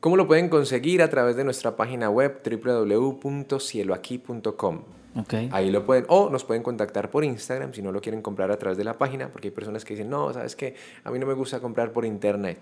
¿Cómo 0.00 0.16
lo 0.16 0.26
pueden 0.26 0.48
conseguir? 0.48 1.02
A 1.02 1.08
través 1.08 1.36
de 1.36 1.44
nuestra 1.44 1.76
página 1.76 2.10
web 2.10 2.40
www.cieloaquí.com. 2.44 4.82
Okay. 5.16 5.48
Ahí 5.52 5.70
lo 5.70 5.86
pueden, 5.86 6.04
o 6.08 6.28
nos 6.28 6.44
pueden 6.44 6.62
contactar 6.62 7.10
por 7.10 7.24
Instagram 7.24 7.72
si 7.72 7.82
no 7.82 7.92
lo 7.92 8.00
quieren 8.00 8.20
comprar 8.20 8.50
a 8.50 8.58
través 8.58 8.76
de 8.76 8.84
la 8.84 8.98
página, 8.98 9.28
porque 9.28 9.48
hay 9.48 9.52
personas 9.52 9.84
que 9.84 9.94
dicen, 9.94 10.10
no, 10.10 10.32
sabes 10.32 10.56
que 10.56 10.74
a 11.04 11.10
mí 11.10 11.18
no 11.18 11.26
me 11.26 11.34
gusta 11.34 11.60
comprar 11.60 11.92
por 11.92 12.04
internet. 12.04 12.58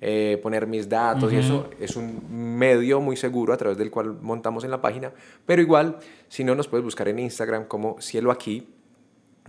Eh, 0.00 0.40
poner 0.42 0.66
mis 0.66 0.88
datos 0.88 1.30
y 1.30 1.36
eso 1.36 1.68
es 1.78 1.94
un 1.94 2.56
medio 2.58 3.02
muy 3.02 3.18
seguro 3.18 3.52
a 3.52 3.58
través 3.58 3.76
del 3.76 3.90
cual 3.90 4.16
montamos 4.22 4.64
en 4.64 4.70
la 4.70 4.80
página, 4.80 5.12
pero 5.44 5.60
igual, 5.60 5.98
si 6.28 6.42
no, 6.42 6.54
nos 6.54 6.68
puedes 6.68 6.84
buscar 6.84 7.06
en 7.08 7.18
Instagram 7.18 7.66
como 7.66 8.00
Cielo 8.00 8.30
Aquí 8.30 8.66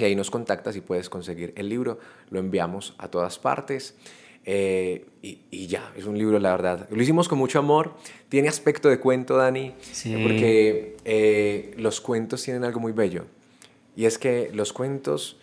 y 0.01 0.05
ahí 0.05 0.15
nos 0.15 0.31
contactas 0.31 0.75
y 0.75 0.81
puedes 0.81 1.09
conseguir 1.09 1.53
el 1.55 1.69
libro, 1.69 1.99
lo 2.29 2.39
enviamos 2.39 2.95
a 2.97 3.07
todas 3.07 3.39
partes. 3.39 3.95
Eh, 4.43 5.05
y, 5.21 5.67
ya, 5.67 5.93
es 5.95 6.05
un 6.05 6.17
libro, 6.17 6.39
la 6.39 6.51
verdad. 6.51 6.87
Lo 6.89 7.01
hicimos 7.01 7.27
con 7.27 7.37
mucho 7.37 7.59
amor. 7.59 7.95
Tiene 8.29 8.47
aspecto 8.47 8.89
de 8.89 8.99
cuento, 8.99 9.37
Dani, 9.37 9.75
porque 10.23 10.97
eh, 11.05 11.73
los 11.77 12.01
cuentos 12.01 12.43
tienen 12.43 12.63
algo 12.63 12.79
muy 12.79 12.91
bello. 12.91 13.25
Y 13.95 14.05
es 14.05 14.17
que 14.17 14.49
los 14.53 14.73
cuentos 14.73 15.37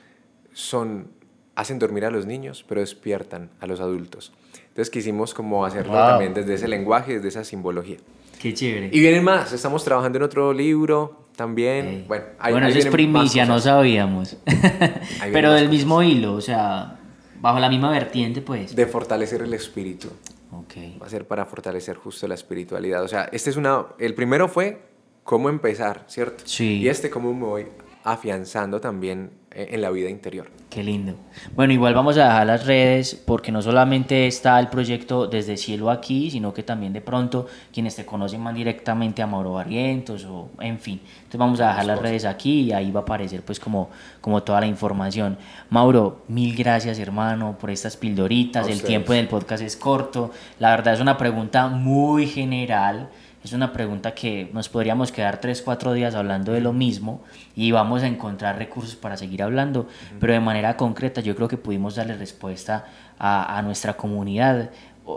son, 0.53 1.09
hacen 1.55 1.79
dormir 1.79 2.05
a 2.05 2.11
los 2.11 2.27
niños, 2.27 2.65
pero 2.69 2.81
despiertan 2.81 3.51
a 3.61 3.67
los 3.67 3.81
adultos. 3.81 4.33
Entonces 4.69 4.91
quisimos 4.91 5.35
como 5.35 5.65
hacerlo 5.65 5.95
también 5.95 6.35
desde 6.35 6.55
ese 6.55 6.69
lenguaje, 6.69 7.15
desde 7.15 7.29
esa 7.29 7.45
simbología. 7.45 7.99
Qué 8.41 8.55
chévere. 8.55 8.91
Y 8.93 9.01
vienen 9.01 9.25
más. 9.25 9.53
Estamos 9.53 9.85
trabajando 9.85 10.19
en 10.19 10.25
otro 10.25 10.53
libro 10.53 11.28
también. 11.39 12.05
Bueno, 12.07 12.25
bueno 12.51 12.67
eso 12.67 12.79
es 12.81 12.87
primicia, 12.89 13.47
no 13.47 13.59
sabíamos. 13.59 14.37
pero 15.33 15.53
del 15.53 15.71
mismo 15.71 16.03
hilo, 16.03 16.35
o 16.35 16.41
sea, 16.43 16.99
Bajo 17.41 17.59
la 17.61 17.69
misma 17.69 17.91
vertiente, 17.91 18.43
pues. 18.43 18.75
De 18.75 18.87
fortalecer 18.87 19.43
el 19.43 19.55
espíritu. 19.55 20.09
Ok. 20.51 21.01
Va 21.01 21.07
a 21.07 21.09
ser 21.11 21.27
para 21.27 21.47
fortalecer 21.47 21.97
justo 21.97 22.27
la 22.27 22.35
espiritualidad. 22.35 23.03
O 23.03 23.09
sea, 23.09 23.29
este 23.33 23.51
es 23.51 23.57
una. 23.57 23.87
El 23.99 24.15
primero 24.15 24.49
fue 24.49 24.83
cómo 25.23 25.49
empezar, 25.49 26.05
¿cierto? 26.09 26.45
Sí. 26.47 26.79
Y 26.79 26.89
este, 26.89 27.11
cómo 27.11 27.33
me 27.33 27.47
voy 27.47 27.67
afianzando 28.03 28.81
también 28.81 29.31
eh, 29.48 29.48
en 29.59 29.81
la 29.83 29.91
vida 29.91 30.09
interior. 30.09 30.49
Qué 30.71 30.83
lindo. 30.85 31.15
Bueno, 31.57 31.73
igual 31.73 31.95
vamos 31.95 32.17
a 32.19 32.25
dejar 32.25 32.47
las 32.47 32.67
redes 32.67 33.15
porque 33.15 33.51
no 33.51 33.63
solamente 33.63 34.27
está 34.27 34.61
el 34.61 34.69
proyecto 34.69 35.27
desde 35.27 35.57
cielo 35.57 35.91
aquí, 35.91 36.31
sino 36.31 36.53
que 36.55 36.63
también 36.63 36.93
de 36.93 37.01
pronto 37.01 37.47
quienes 37.73 37.97
te 37.97 38.05
conocen 38.05 38.41
más 38.41 38.55
directamente 38.55 39.23
a 39.23 39.27
Mauro 39.27 39.55
Barrientos 39.55 40.25
o 40.27 40.51
en 40.61 40.79
fin. 40.79 41.01
Entonces 41.17 41.39
vamos 41.39 41.61
a 41.61 41.69
dejar 41.69 41.87
las 41.87 41.99
redes 41.99 42.25
aquí 42.25 42.61
y 42.65 42.73
ahí 42.73 42.91
va 42.91 43.01
a 43.01 43.03
aparecer 43.03 43.43
pues 43.43 43.59
como, 43.59 43.91
como 44.21 44.43
toda 44.43 44.61
la 44.61 44.67
información. 44.67 45.39
Mauro, 45.71 46.23
mil 46.29 46.55
gracias 46.55 46.99
hermano 46.99 47.57
por 47.59 47.71
estas 47.71 47.97
pildoritas. 47.97 48.69
El 48.69 48.83
tiempo 48.83 49.15
del 49.15 49.27
podcast 49.27 49.63
es 49.63 49.77
corto. 49.77 50.31
La 50.59 50.71
verdad 50.71 50.95
es 50.95 51.01
una 51.01 51.17
pregunta 51.17 51.69
muy 51.69 52.27
general 52.27 53.09
es 53.49 53.55
una 53.55 53.73
pregunta 53.73 54.15
que 54.15 54.51
nos 54.53 54.69
podríamos 54.69 55.13
quedar 55.13 55.41
3, 55.41 55.63
4 55.63 55.93
días 55.93 56.15
hablando 56.15 56.53
de 56.53 56.61
lo 56.61 56.73
mismo 56.73 57.23
y 57.57 57.73
vamos 57.73 58.03
a 58.03 58.07
encontrar 58.07 58.59
recursos 58.59 58.97
para 58.97 59.17
seguir 59.17 59.43
hablando, 59.43 59.89
pero 60.21 60.33
de 60.33 60.41
manera 60.41 60.77
concreta 60.77 61.21
yo 61.21 61.35
creo 61.35 61.49
que 61.49 61.57
pudimos 61.57 61.97
darle 61.97 62.17
respuesta 62.17 62.87
a, 63.19 63.59
a 63.59 63.63
nuestra 63.63 63.97
comunidad 63.97 64.71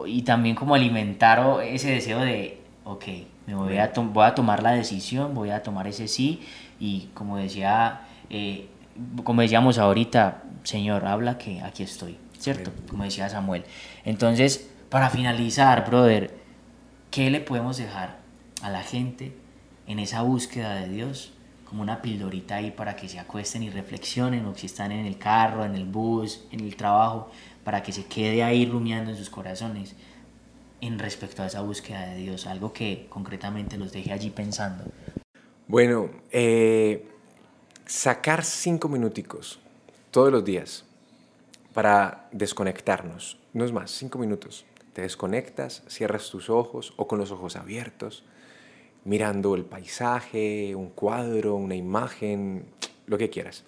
y 0.08 0.22
también 0.22 0.56
como 0.56 0.76
alimentar 0.76 1.62
ese 1.64 1.92
deseo 1.92 2.20
de, 2.20 2.62
ok, 2.86 3.06
me 3.48 3.56
voy 3.56 3.78
a, 3.78 3.92
voy 3.96 4.26
a 4.26 4.34
tomar 4.34 4.64
la 4.64 4.72
decisión, 4.72 5.34
voy 5.34 5.50
a 5.50 5.62
tomar 5.62 5.88
ese 5.88 6.08
sí 6.08 6.42
y 6.80 7.10
como 7.14 7.38
decía, 7.38 8.02
eh, 8.30 8.68
como 9.24 9.42
decíamos 9.42 9.78
ahorita, 9.78 10.44
Señor, 10.64 11.06
habla 11.06 11.38
que 11.38 11.62
aquí 11.62 11.84
estoy, 11.84 12.18
¿cierto? 12.38 12.72
Como 12.90 13.04
decía 13.04 13.28
Samuel. 13.30 13.64
Entonces, 14.06 14.70
para 14.90 15.10
finalizar, 15.10 15.86
brother, 15.86 16.42
¿Qué 17.12 17.30
le 17.30 17.42
podemos 17.42 17.76
dejar 17.76 18.21
a 18.62 18.70
la 18.70 18.84
gente 18.84 19.34
en 19.88 20.00
esa 20.00 20.22
búsqueda 20.22 20.76
de 20.76 20.90
Dios? 20.90 21.34
Como 21.66 21.82
una 21.82 22.02
pildorita 22.02 22.56
ahí 22.56 22.72
para 22.72 22.96
que 22.96 23.08
se 23.08 23.20
acuesten 23.20 23.64
y 23.64 23.70
reflexionen, 23.70 24.46
o 24.46 24.56
si 24.56 24.66
están 24.66 24.92
en 24.92 25.06
el 25.06 25.18
carro, 25.18 25.64
en 25.64 25.76
el 25.76 25.86
bus, 25.86 26.46
en 26.52 26.60
el 26.60 26.76
trabajo, 26.76 27.32
para 27.64 27.82
que 27.82 27.92
se 27.92 28.06
quede 28.06 28.44
ahí 28.44 28.66
rumiando 28.66 29.12
en 29.12 29.18
sus 29.18 29.30
corazones 29.30 29.96
en 30.82 31.00
respecto 31.00 31.44
a 31.44 31.46
esa 31.46 31.62
búsqueda 31.62 32.08
de 32.08 32.18
Dios, 32.18 32.48
algo 32.48 32.74
que 32.74 33.06
concretamente 33.10 33.78
los 33.78 33.92
deje 33.92 34.12
allí 34.12 34.32
pensando. 34.32 34.84
Bueno, 35.68 36.10
eh, 36.32 37.08
sacar 37.86 38.44
cinco 38.44 38.90
minuticos 38.90 39.60
todos 40.10 40.32
los 40.32 40.44
días 40.44 40.86
para 41.74 42.28
desconectarnos, 42.32 43.38
no 43.54 43.64
es 43.64 43.72
más, 43.72 43.92
cinco 43.92 44.20
minutos 44.20 44.66
te 44.94 45.04
desconectas, 45.04 45.84
cierras 45.88 46.30
tus 46.30 46.50
ojos 46.50 46.94
o 46.98 47.08
con 47.08 47.20
los 47.20 47.32
ojos 47.32 47.56
abiertos, 47.56 48.26
mirando 49.04 49.56
el 49.56 49.66
paisaje, 49.66 50.76
un 50.76 50.90
cuadro, 50.90 51.56
una 51.56 51.76
imagen, 51.76 52.66
lo 53.08 53.18
que 53.18 53.30
quieras. 53.30 53.64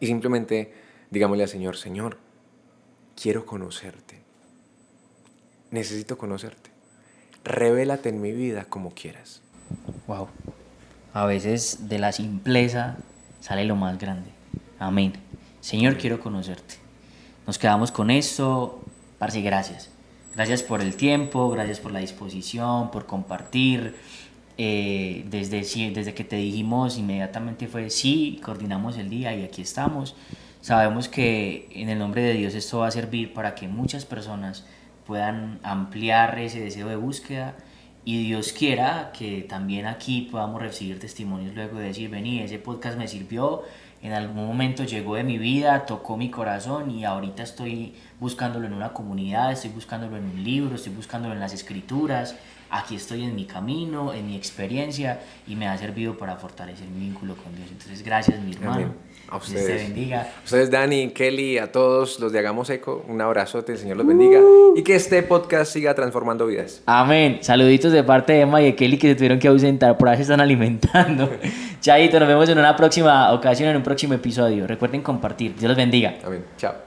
Y 0.00 0.06
simplemente 0.06 0.72
digámosle 1.10 1.44
al 1.44 1.48
Señor, 1.48 1.76
Señor, 1.76 2.18
quiero 3.20 3.46
conocerte. 3.46 4.20
Necesito 5.70 6.18
conocerte. 6.18 6.70
Revélate 7.44 8.08
en 8.08 8.20
mi 8.20 8.32
vida 8.32 8.64
como 8.64 8.90
quieras. 8.90 9.42
Wow. 10.06 10.28
A 11.12 11.26
veces 11.26 11.88
de 11.88 11.98
la 11.98 12.12
simpleza 12.12 12.98
sale 13.40 13.64
lo 13.64 13.76
más 13.76 13.98
grande. 13.98 14.30
Amén. 14.78 15.14
Señor, 15.60 15.96
quiero 15.96 16.20
conocerte. 16.20 16.74
Nos 17.46 17.58
quedamos 17.58 17.90
con 17.90 18.10
esto. 18.10 18.80
Parce, 19.18 19.40
gracias. 19.40 19.90
Gracias 20.36 20.62
por 20.62 20.82
el 20.82 20.96
tiempo, 20.96 21.48
gracias 21.48 21.80
por 21.80 21.92
la 21.92 22.00
disposición, 22.00 22.90
por 22.90 23.06
compartir. 23.06 23.96
Eh, 24.58 25.24
desde, 25.30 25.60
desde 25.90 26.14
que 26.14 26.24
te 26.24 26.36
dijimos 26.36 26.96
inmediatamente 26.96 27.68
fue 27.68 27.90
sí, 27.90 28.40
coordinamos 28.42 28.98
el 28.98 29.08
día 29.08 29.34
y 29.34 29.44
aquí 29.44 29.62
estamos. 29.62 30.14
Sabemos 30.60 31.08
que 31.08 31.68
en 31.72 31.88
el 31.88 31.98
nombre 31.98 32.20
de 32.20 32.34
Dios 32.34 32.54
esto 32.54 32.80
va 32.80 32.88
a 32.88 32.90
servir 32.90 33.32
para 33.32 33.54
que 33.54 33.66
muchas 33.66 34.04
personas 34.04 34.66
puedan 35.06 35.58
ampliar 35.62 36.38
ese 36.38 36.60
deseo 36.60 36.88
de 36.88 36.96
búsqueda 36.96 37.54
y 38.04 38.24
Dios 38.24 38.52
quiera 38.52 39.12
que 39.16 39.40
también 39.40 39.86
aquí 39.86 40.28
podamos 40.30 40.60
recibir 40.60 41.00
testimonios 41.00 41.54
luego 41.54 41.78
de 41.78 41.86
decir, 41.86 42.10
vení, 42.10 42.40
ese 42.40 42.58
podcast 42.58 42.98
me 42.98 43.08
sirvió, 43.08 43.62
en 44.06 44.12
algún 44.12 44.46
momento 44.46 44.84
llegó 44.84 45.16
de 45.16 45.24
mi 45.24 45.36
vida, 45.36 45.84
tocó 45.84 46.16
mi 46.16 46.30
corazón 46.30 46.92
y 46.92 47.04
ahorita 47.04 47.42
estoy 47.42 47.94
buscándolo 48.20 48.66
en 48.66 48.72
una 48.72 48.92
comunidad, 48.92 49.50
estoy 49.50 49.70
buscándolo 49.70 50.16
en 50.16 50.24
un 50.24 50.44
libro, 50.44 50.76
estoy 50.76 50.92
buscándolo 50.92 51.34
en 51.34 51.40
las 51.40 51.52
escrituras, 51.52 52.36
aquí 52.70 52.96
estoy 52.96 53.24
en 53.24 53.34
mi 53.34 53.44
camino, 53.44 54.12
en 54.12 54.26
mi 54.26 54.36
experiencia 54.36 55.20
y 55.46 55.56
me 55.56 55.68
ha 55.68 55.76
servido 55.78 56.16
para 56.16 56.36
fortalecer 56.36 56.86
mi 56.88 57.06
vínculo 57.06 57.34
con 57.36 57.54
Dios. 57.54 57.68
Entonces, 57.70 58.02
gracias 58.02 58.40
mi 58.40 58.52
hermano. 58.52 58.94
A 59.28 59.38
ustedes. 59.38 59.66
Dios 59.66 59.78
te 59.78 59.84
bendiga. 59.84 60.28
Ustedes, 60.44 60.70
Dani, 60.70 61.10
Kelly, 61.10 61.58
a 61.58 61.72
todos 61.72 62.20
los 62.20 62.30
de 62.32 62.38
Hagamos 62.38 62.70
Eco, 62.70 63.04
un 63.08 63.20
abrazote, 63.20 63.72
el 63.72 63.78
Señor 63.78 63.96
los 63.96 64.06
bendiga 64.06 64.40
y 64.76 64.82
que 64.82 64.94
este 64.94 65.22
podcast 65.24 65.72
siga 65.72 65.94
transformando 65.94 66.46
vidas. 66.46 66.82
Amén. 66.86 67.38
Saluditos 67.40 67.92
de 67.92 68.04
parte 68.04 68.34
de 68.34 68.40
Emma 68.42 68.62
y 68.62 68.66
de 68.66 68.76
Kelly 68.76 68.98
que 68.98 69.08
se 69.08 69.14
tuvieron 69.16 69.40
que 69.40 69.48
ausentar, 69.48 69.98
por 69.98 70.08
ahí 70.08 70.16
se 70.16 70.22
están 70.22 70.40
alimentando. 70.40 71.28
Chaito, 71.80 72.20
nos 72.20 72.28
vemos 72.28 72.48
en 72.48 72.58
una 72.58 72.76
próxima 72.76 73.32
ocasión, 73.32 73.70
en 73.70 73.76
un 73.76 73.82
próximo 73.82 74.14
episodio. 74.14 74.66
Recuerden 74.66 75.02
compartir. 75.02 75.56
Dios 75.56 75.68
los 75.68 75.76
bendiga. 75.76 76.14
Amén. 76.24 76.44
Chao. 76.56 76.85